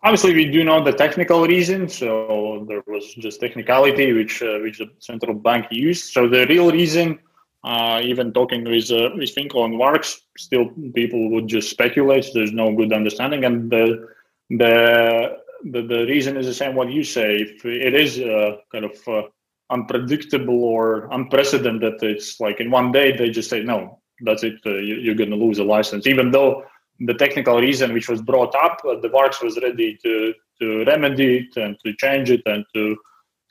[0.04, 1.88] Obviously, we do know the technical reason.
[1.88, 6.12] So there was just technicality which uh, which the central bank used.
[6.12, 7.20] So the real reason,
[7.64, 12.26] uh, even talking with uh, with Finko and Varks, still people would just speculate.
[12.34, 14.08] There's no good understanding, and the
[14.50, 17.38] the the, the reason is the same what you say.
[17.38, 19.24] If it is uh, kind of uh,
[19.70, 24.56] unpredictable or unprecedented, it's like in one day they just say no, that's it.
[24.66, 26.64] Uh, you, are going to lose a license, even though
[27.00, 31.38] the technical reason which was brought up, uh, the Varks was ready to to remedy
[31.38, 32.96] it and to change it and to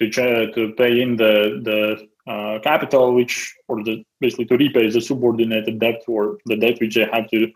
[0.01, 4.89] to ch- to pay in the the uh, capital, which or the basically to repay
[4.89, 7.51] the subordinated debt or the debt which they have to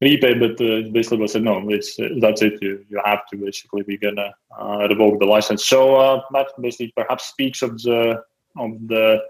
[0.00, 0.34] repay.
[0.34, 2.60] But uh, basically was said no, it's uh, that's it.
[2.62, 5.66] You you have to basically be gonna uh, revoke the license.
[5.66, 8.22] So uh, that basically perhaps speaks of the
[8.56, 9.20] of the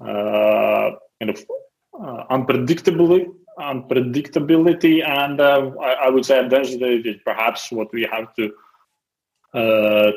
[0.00, 1.44] kind of
[2.30, 8.52] unpredictability unpredictability, and uh, I, I, would say eventually is perhaps what we have to
[9.54, 10.12] uh,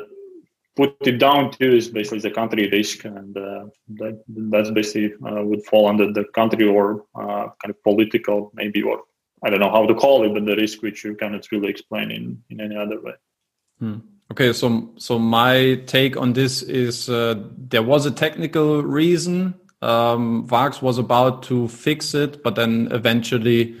[0.76, 3.66] put it down to is basically the country risk, and uh,
[3.98, 8.82] that that's basically uh, would fall under the country or uh, kind of political, maybe
[8.82, 9.02] or
[9.44, 12.10] I don't know how to call it, but the risk which you cannot really explain
[12.10, 13.14] in in any other way.
[13.78, 13.98] Hmm.
[14.30, 20.46] Okay, so so my take on this is uh, there was a technical reason um,
[20.46, 23.76] Varks was about to fix it, but then eventually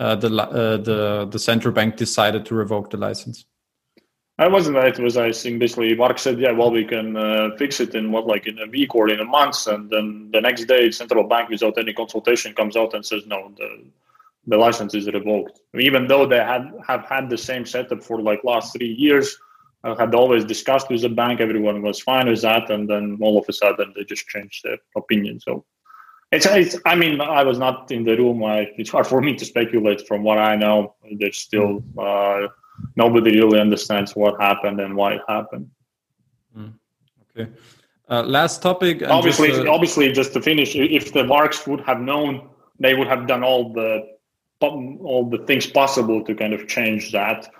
[0.00, 3.44] uh, the uh, the the central bank decided to revoke the license.
[4.38, 4.98] I wasn't that.
[4.98, 8.10] It was I think basically Varks said, yeah, well, we can uh, fix it in
[8.12, 11.24] what like in a week or in a month, and then the next day, central
[11.24, 13.84] bank without any consultation comes out and says, no, the
[14.46, 15.60] the license is revoked.
[15.78, 19.36] Even though they had have had the same setup for like last three years
[19.84, 21.40] I had always discussed with the bank.
[21.40, 24.78] Everyone was fine with that, and then all of a sudden they just changed their
[24.96, 25.40] opinion.
[25.40, 25.64] So
[26.30, 28.44] it's, it's I mean, I was not in the room.
[28.44, 30.06] I, it's hard for me to speculate.
[30.06, 32.46] From what I know, there's still uh,
[32.96, 35.68] nobody really understands what happened and why it happened.
[36.56, 36.74] Mm.
[37.36, 37.50] Okay.
[38.08, 39.02] Uh, last topic.
[39.02, 43.08] Obviously, just, uh, obviously, just to finish, if the Varks would have known, they would
[43.08, 44.06] have done all the
[44.62, 47.50] all the things possible to kind of change that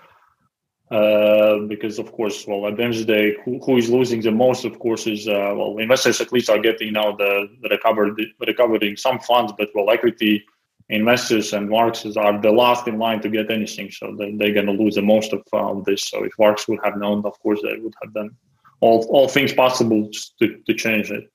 [0.91, 4.21] uh, because of course, well, at the end of the day, who, who is losing
[4.21, 7.69] the most, of course, is uh, well, investors at least are getting now the, the
[7.69, 10.43] recovered recovering some funds, but well, equity
[10.89, 14.67] investors and Varks are the last in line to get anything, so they, they're going
[14.67, 16.03] to lose the most of, uh, this.
[16.03, 18.29] So if Varks would have known, of course, they would have done
[18.81, 21.31] all all things possible to to change it.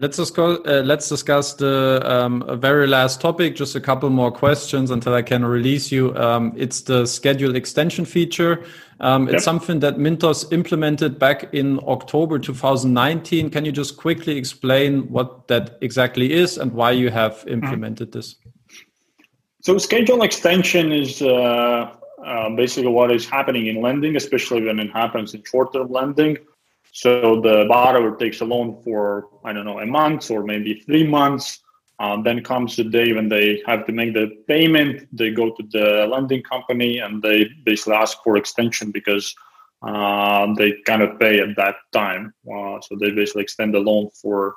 [0.00, 3.56] Let's discuss, uh, let's discuss the um, very last topic.
[3.56, 6.14] Just a couple more questions until I can release you.
[6.14, 8.64] Um, it's the schedule extension feature.
[9.00, 9.34] Um, yep.
[9.34, 13.50] It's something that Mintos implemented back in October 2019.
[13.50, 17.54] Can you just quickly explain what that exactly is and why you have mm-hmm.
[17.54, 18.36] implemented this?
[19.62, 21.92] So, schedule extension is uh,
[22.24, 26.38] uh, basically what is happening in lending, especially when it happens in short term lending
[26.92, 31.06] so the borrower takes a loan for, I don't know, a month or maybe three
[31.06, 31.60] months.
[32.00, 35.08] Uh, then comes the day when they have to make the payment.
[35.12, 39.34] They go to the lending company and they basically ask for extension because
[39.82, 42.32] uh, they cannot pay at that time.
[42.46, 44.54] Uh, so they basically extend the loan for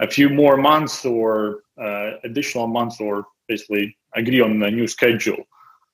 [0.00, 5.42] a few more months or uh, additional months or basically agree on a new schedule.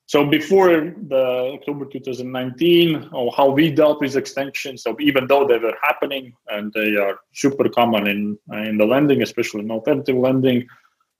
[0.08, 5.58] So before the October 2019, or how we dealt with extensions, so even though they
[5.58, 10.66] were happening and they are super common in in the lending, especially in alternative lending,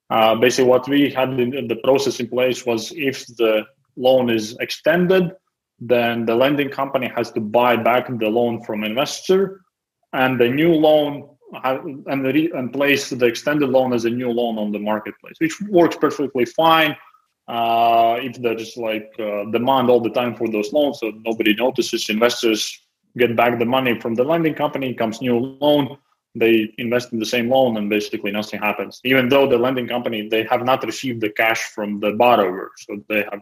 [0.09, 3.67] uh, basically what we had in, in, the process in place was if the
[3.97, 5.33] loan is extended,
[5.79, 9.61] then the lending company has to buy back the loan from investor,
[10.15, 11.29] and the new loan
[11.63, 15.61] and, the, and place the extended loan as a new loan on the marketplace, which
[15.69, 16.97] works perfectly fine
[17.49, 22.09] uh, if there's like uh, demand all the time for those loans, so nobody notices,
[22.09, 22.81] investors
[23.17, 25.97] get back the money from the lending company, comes new loan,
[26.35, 29.01] they invest in the same loan, and basically nothing happens.
[29.05, 33.03] Even though the lending company they have not received the cash from the borrower, so
[33.09, 33.41] they have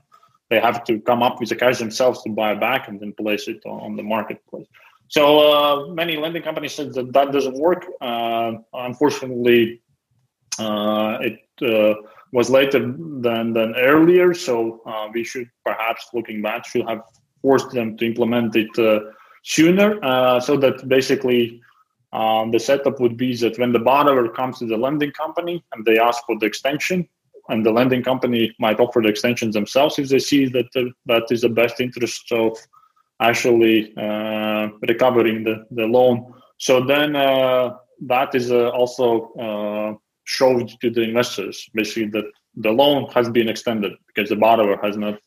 [0.51, 3.49] they have to come up with the cash themselves to buy back and then place
[3.49, 4.67] it on the marketplace.
[5.09, 7.85] So uh, many lending companies said that that doesn't work.
[8.01, 9.83] Uh, unfortunately,
[10.59, 11.95] uh, it uh,
[12.39, 12.81] was later
[13.27, 14.29] than than earlier.
[14.47, 14.55] So
[14.91, 17.03] uh, we should perhaps, looking back, should have
[17.43, 19.01] forced them to implement it uh,
[19.57, 19.89] sooner,
[20.47, 21.43] so that basically.
[22.13, 25.81] Um, the setup would be that when the borrower comes to the lending company and
[25.87, 26.99] they ask for the extension,
[27.51, 31.25] and the lending company might offer the extensions themselves if they see that the, that
[31.35, 32.53] is the best interest of
[33.31, 36.33] actually uh, recovering the, the loan.
[36.59, 37.65] So then uh,
[38.13, 39.07] that is uh, also
[39.47, 39.89] uh,
[40.27, 44.97] showed to the investors, basically that the loan has been extended because the borrower has
[44.97, 45.19] not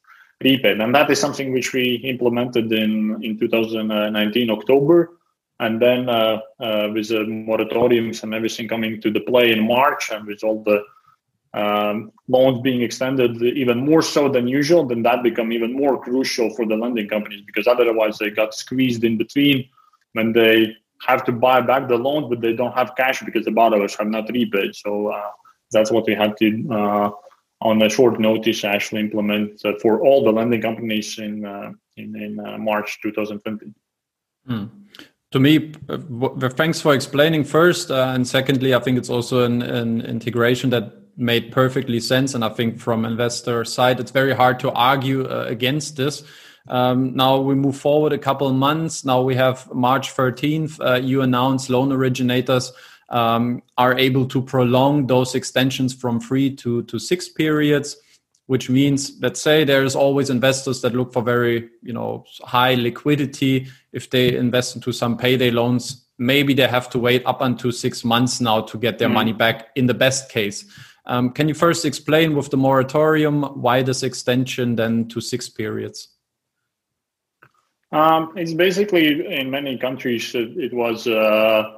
[0.43, 0.79] repaid.
[0.79, 5.17] And that is something which we implemented in, in 2019 October.
[5.59, 10.11] And then uh, uh, with the moratoriums and everything coming to the play in March
[10.11, 10.83] and with all the
[11.53, 16.49] um, loans being extended even more so than usual, then that become even more crucial
[16.55, 19.67] for the lending companies because otherwise they got squeezed in between
[20.13, 20.75] when they
[21.07, 24.07] have to buy back the loans, but they don't have cash because the borrowers have
[24.07, 24.75] not repaid.
[24.75, 25.31] So uh,
[25.71, 27.11] that's what we had to, uh,
[27.61, 32.15] on a short notice, actually implement uh, for all the lending companies in uh, in,
[32.15, 33.73] in uh, March 2020.
[34.45, 34.65] Hmm
[35.31, 40.01] to me, uh, thanks for explaining first, and secondly, I think it's also an, an,
[40.01, 42.33] integration that made perfectly sense.
[42.33, 46.23] And I think from investor side, it's very hard to argue against this.
[46.67, 49.05] Um, now we move forward a couple of months.
[49.05, 50.79] Now we have March 13th.
[50.79, 52.71] Uh, you announce loan originators
[53.09, 57.97] um, are able to prolong those extensions from three to, to six periods,
[58.45, 63.67] which means, let's say there's always investors that look for very, you know, high liquidity.
[63.91, 68.03] If they invest into some payday loans, maybe they have to wait up until six
[68.03, 69.13] months now to get their mm.
[69.13, 70.65] money back in the best case.
[71.05, 76.09] Um, can you first explain with the moratorium why this extension then to six periods?
[77.91, 81.77] Um, it's basically in many countries it, it was uh,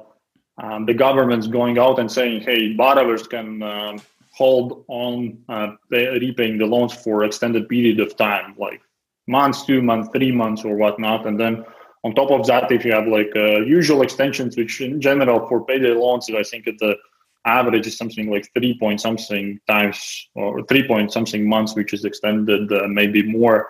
[0.58, 3.98] um, the governments going out and saying, "Hey, borrowers can uh,
[4.30, 8.82] hold on uh, repaying the loans for extended period of time, like
[9.26, 11.64] months, two months, three months, or whatnot." And then
[12.04, 15.64] on top of that, if you have like uh, usual extensions, which in general for
[15.64, 16.96] payday loans, I think at the
[17.46, 22.04] average is something like three point something times or three point something months, which is
[22.04, 23.68] extended uh, maybe more.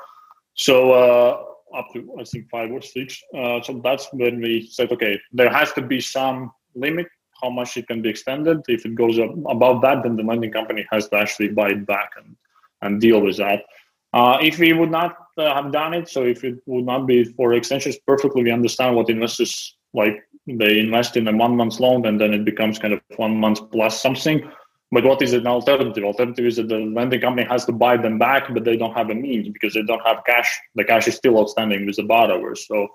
[0.54, 1.44] So uh,
[1.74, 3.20] up to I think five or six.
[3.36, 7.06] Uh, so that's when we said, okay, there has to be some limit
[7.42, 8.60] how much it can be extended.
[8.68, 12.10] If it goes above that, then the lending company has to actually buy it back
[12.16, 12.36] and
[12.82, 13.64] and deal with that.
[14.12, 17.24] Uh, if we would not uh, have done it, so if it would not be
[17.24, 22.04] for extensions, perfectly we understand what investors like they invest in a one month loan
[22.06, 24.50] and then it becomes kind of one month plus something.
[24.92, 26.04] But what is an alternative?
[26.04, 29.08] Alternative is that the lending company has to buy them back, but they don't have
[29.08, 30.60] a means because they don't have cash.
[30.74, 32.66] The cash is still outstanding with the borrowers.
[32.66, 32.88] So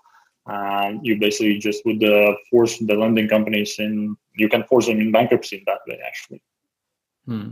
[0.46, 4.16] um, you basically just would uh, force the lending companies in.
[4.36, 6.42] You can force them in bankruptcy in that way, actually.
[7.26, 7.50] Hmm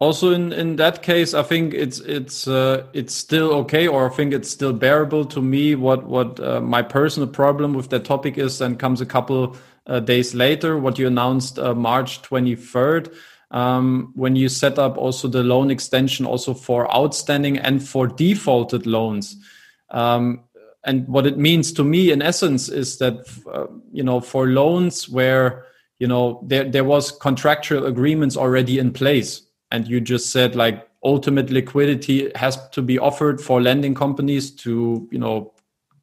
[0.00, 4.12] also in in that case i think it's it's uh, it's still okay or i
[4.12, 8.38] think it's still bearable to me what what uh, my personal problem with that topic
[8.38, 9.54] is then comes a couple
[10.00, 13.12] days later what you announced uh, march 23rd
[13.50, 18.86] um, when you set up also the loan extension also for outstanding and for defaulted
[18.86, 19.36] loans.
[19.90, 20.44] Um,
[20.84, 25.08] and what it means to me in essence is that uh, you know for loans
[25.08, 25.66] where
[25.98, 29.42] you know there there was contractual agreements already in place
[29.72, 35.06] and you just said like ultimate liquidity has to be offered for lending companies to
[35.10, 35.52] you know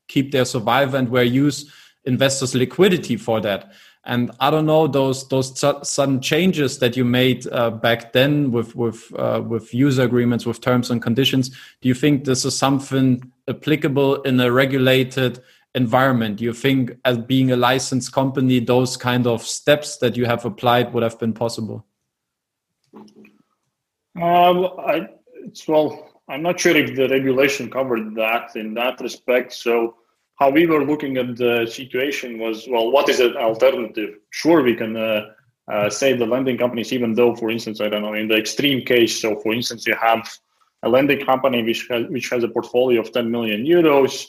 [0.07, 1.71] keep their survival and where use
[2.07, 3.71] investors liquidity for that.
[4.05, 5.49] And i don't know those those
[5.83, 10.61] sudden changes that you made uh, back then with with uh, with user agreements with
[10.61, 11.49] terms and conditions
[11.81, 15.43] do you think this is something applicable in a regulated
[15.77, 16.37] environment?
[16.37, 20.43] Do you think as being a licensed company those kind of steps that you have
[20.43, 21.85] applied would have been possible?
[22.93, 25.07] Um, I,
[25.45, 29.53] it's, well, I'm not sure if the regulation covered that in that respect.
[29.53, 29.97] So
[30.37, 34.15] how we were looking at the situation was, well, what is an alternative?
[34.29, 35.31] Sure, we can uh,
[35.71, 38.85] uh, say the lending companies, even though, for instance, I don't know, in the extreme
[38.85, 40.29] case, so for instance, you have
[40.83, 44.27] a lending company which has, which has a portfolio of 10 million euros.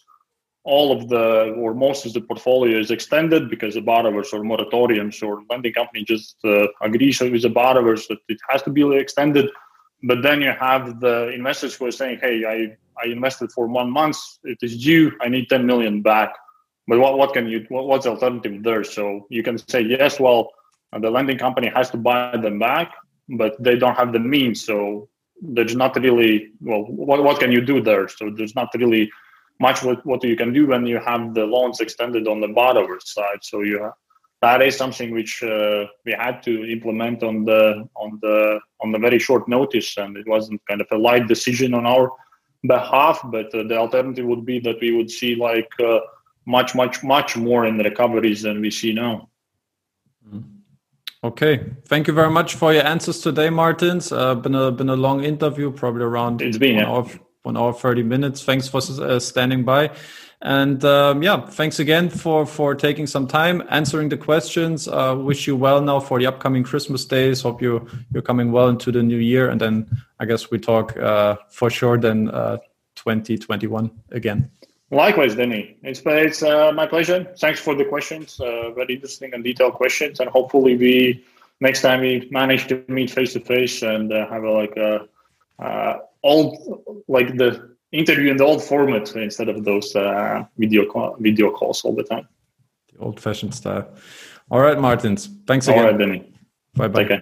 [0.64, 5.22] All of the or most of the portfolio is extended because the borrowers or moratoriums
[5.22, 9.48] or lending company just uh, agrees with the borrowers that it has to be extended
[10.02, 13.90] but then you have the investors who are saying, "Hey, I I invested for one
[13.90, 14.18] month.
[14.44, 15.12] It is due.
[15.20, 16.34] I need 10 million back."
[16.90, 18.82] but what, what can you what, what's the alternative there?
[18.82, 20.50] So you can say yes, well,
[20.98, 22.94] the lending company has to buy them back,
[23.28, 25.10] but they don't have the means, so
[25.40, 29.10] there's not really well what, what can you do there so there's not really
[29.60, 32.98] much what, what you can do when you have the loans extended on the borrower
[33.00, 33.90] side so you
[34.40, 38.98] that is something which uh, we had to implement on the on the on the
[38.98, 42.10] very short notice and it wasn't kind of a light decision on our
[42.66, 46.00] behalf but uh, the alternative would be that we would see like uh,
[46.46, 49.28] much much much more in recoveries than we see now
[50.26, 50.40] mm-hmm.
[51.24, 54.12] Okay, thank you very much for your answers today, Martins.
[54.12, 56.90] Uh, been a been a long interview, probably around it's been, one, yeah.
[56.90, 57.06] hour,
[57.42, 58.44] one hour thirty minutes.
[58.44, 59.90] Thanks for uh, standing by,
[60.42, 64.86] and um, yeah, thanks again for for taking some time answering the questions.
[64.86, 67.42] Uh, wish you well now for the upcoming Christmas days.
[67.42, 69.86] Hope you you're coming well into the new year, and then
[70.20, 72.58] I guess we talk uh, for sure then uh,
[72.94, 74.50] twenty twenty one again.
[74.90, 75.76] Likewise, Danny.
[75.82, 77.24] It's it's uh, my pleasure.
[77.38, 78.40] Thanks for the questions.
[78.40, 81.24] Uh, very interesting and detailed questions, and hopefully we
[81.60, 85.08] next time we manage to meet face to face and uh, have a, like a
[86.22, 91.50] old like the interview in the old format instead of those uh, video call, video
[91.50, 92.28] calls all the time.
[92.92, 93.88] The old fashioned style.
[94.50, 95.28] All right, Martins.
[95.46, 95.80] Thanks again.
[95.80, 96.32] All right, Danny.
[96.74, 97.04] Bye bye.